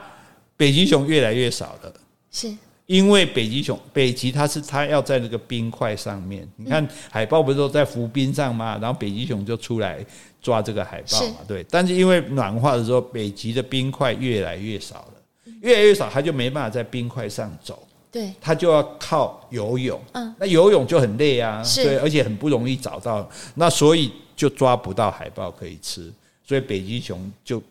[0.59, 1.93] 北极熊越来越少了，
[2.30, 2.53] 是
[2.86, 6.45] 因为北极熊北极它是它要在那个冰块上面。
[6.57, 8.77] 你看海豹不是都在浮冰上吗？
[8.82, 10.05] 然后北极熊就出来
[10.41, 11.65] 抓这个海豹嘛，对。
[11.69, 19.99] 但是因为暖化的时候，北极的冰块越来越少了，越来越少，它就没办法在冰块上走，对，它就要靠游泳。
[20.13, 26.11] 嗯，那游泳就很累啊，对，而且很不容易找到，那所以就抓不到海豹可以吃，
[26.45, 27.61] 所以北极熊就。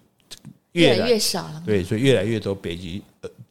[0.73, 3.03] 越来越少了，对，所以越来越多北极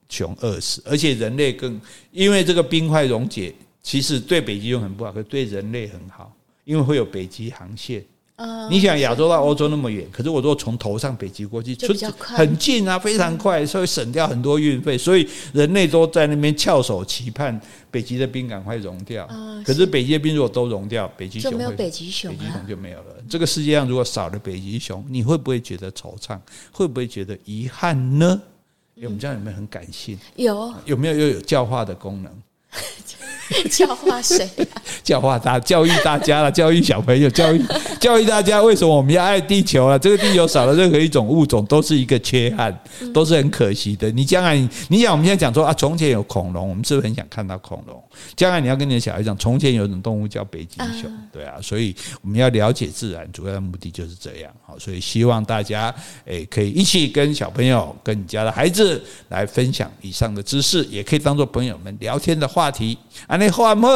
[0.08, 6.32] 熊饿死，而且人类更因为这个冰块溶解，其实对北极熊很不好，可是对人类很好，
[6.64, 8.06] 因为会有北极航线。
[8.38, 11.88] Uh, 你想亚洲到欧洲那么远，可是我如果从头上北极过去，就
[12.20, 14.96] 很近啊，非常快，所以省掉很多运费。
[14.96, 17.60] 所以人类都在那边翘首期盼
[17.90, 19.28] 北极的冰赶快融掉。
[19.28, 23.16] Uh, 可是北极的冰如果都融掉，北极熊就没有北极熊，北极熊就没有了。
[23.28, 26.38] 这个世界上如果少了北极熊，你会不会觉得惆怅？
[26.72, 28.40] 会不会觉得遗憾呢？
[29.02, 30.16] 我们这样有没有很感性？
[30.36, 32.32] 有，有没有又有教化的功能？
[33.72, 34.76] 教化谁、啊？
[35.04, 37.62] 教化大，教育大家了， 教育小朋友，教育
[37.98, 39.98] 教育大家，为什么我们要爱地球啊？
[39.98, 42.78] 这个地球少了任何一种物种，都是一个缺憾，
[43.14, 44.12] 都是很可惜的。
[44.12, 44.56] 你将来，
[44.90, 48.04] 你想我们现在讲说啊，从前有恐龙，我们是不是很想看到恐龙？
[48.36, 54.52] 将来你要跟你的小孩讲，从前有一种动物叫北极熊，对啊，所以我们要了解自然，主要的目的就是这样。
[54.66, 55.94] 好，所以希望大家
[56.26, 62.98] 诶可以一起跟小朋友、跟你家的孩子来分享以上的知识，也可以当做朋友们聊天的话题。
[63.28, 63.90] 安尼好唔好？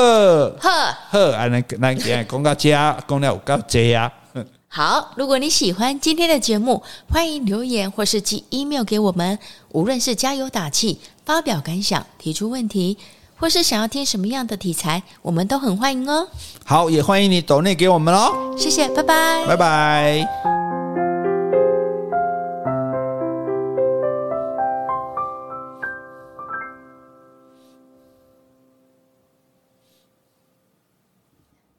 [0.59, 0.69] 好，
[1.09, 2.69] 好，安尼咱今日讲到这，
[3.07, 4.11] 讲了有够多啊。
[4.73, 9.37] 好，如果你喜欢今天的节目，欢迎留言或是寄 email 给我们。
[9.73, 12.97] 无论是加油打气、发表感想、提出问题，
[13.37, 16.25] 或是想要听什么样的题材，我们都很欢迎哦。
[16.63, 18.55] 好，也欢迎你抖内给我们哦。
[18.57, 20.70] 谢谢，拜拜，拜拜。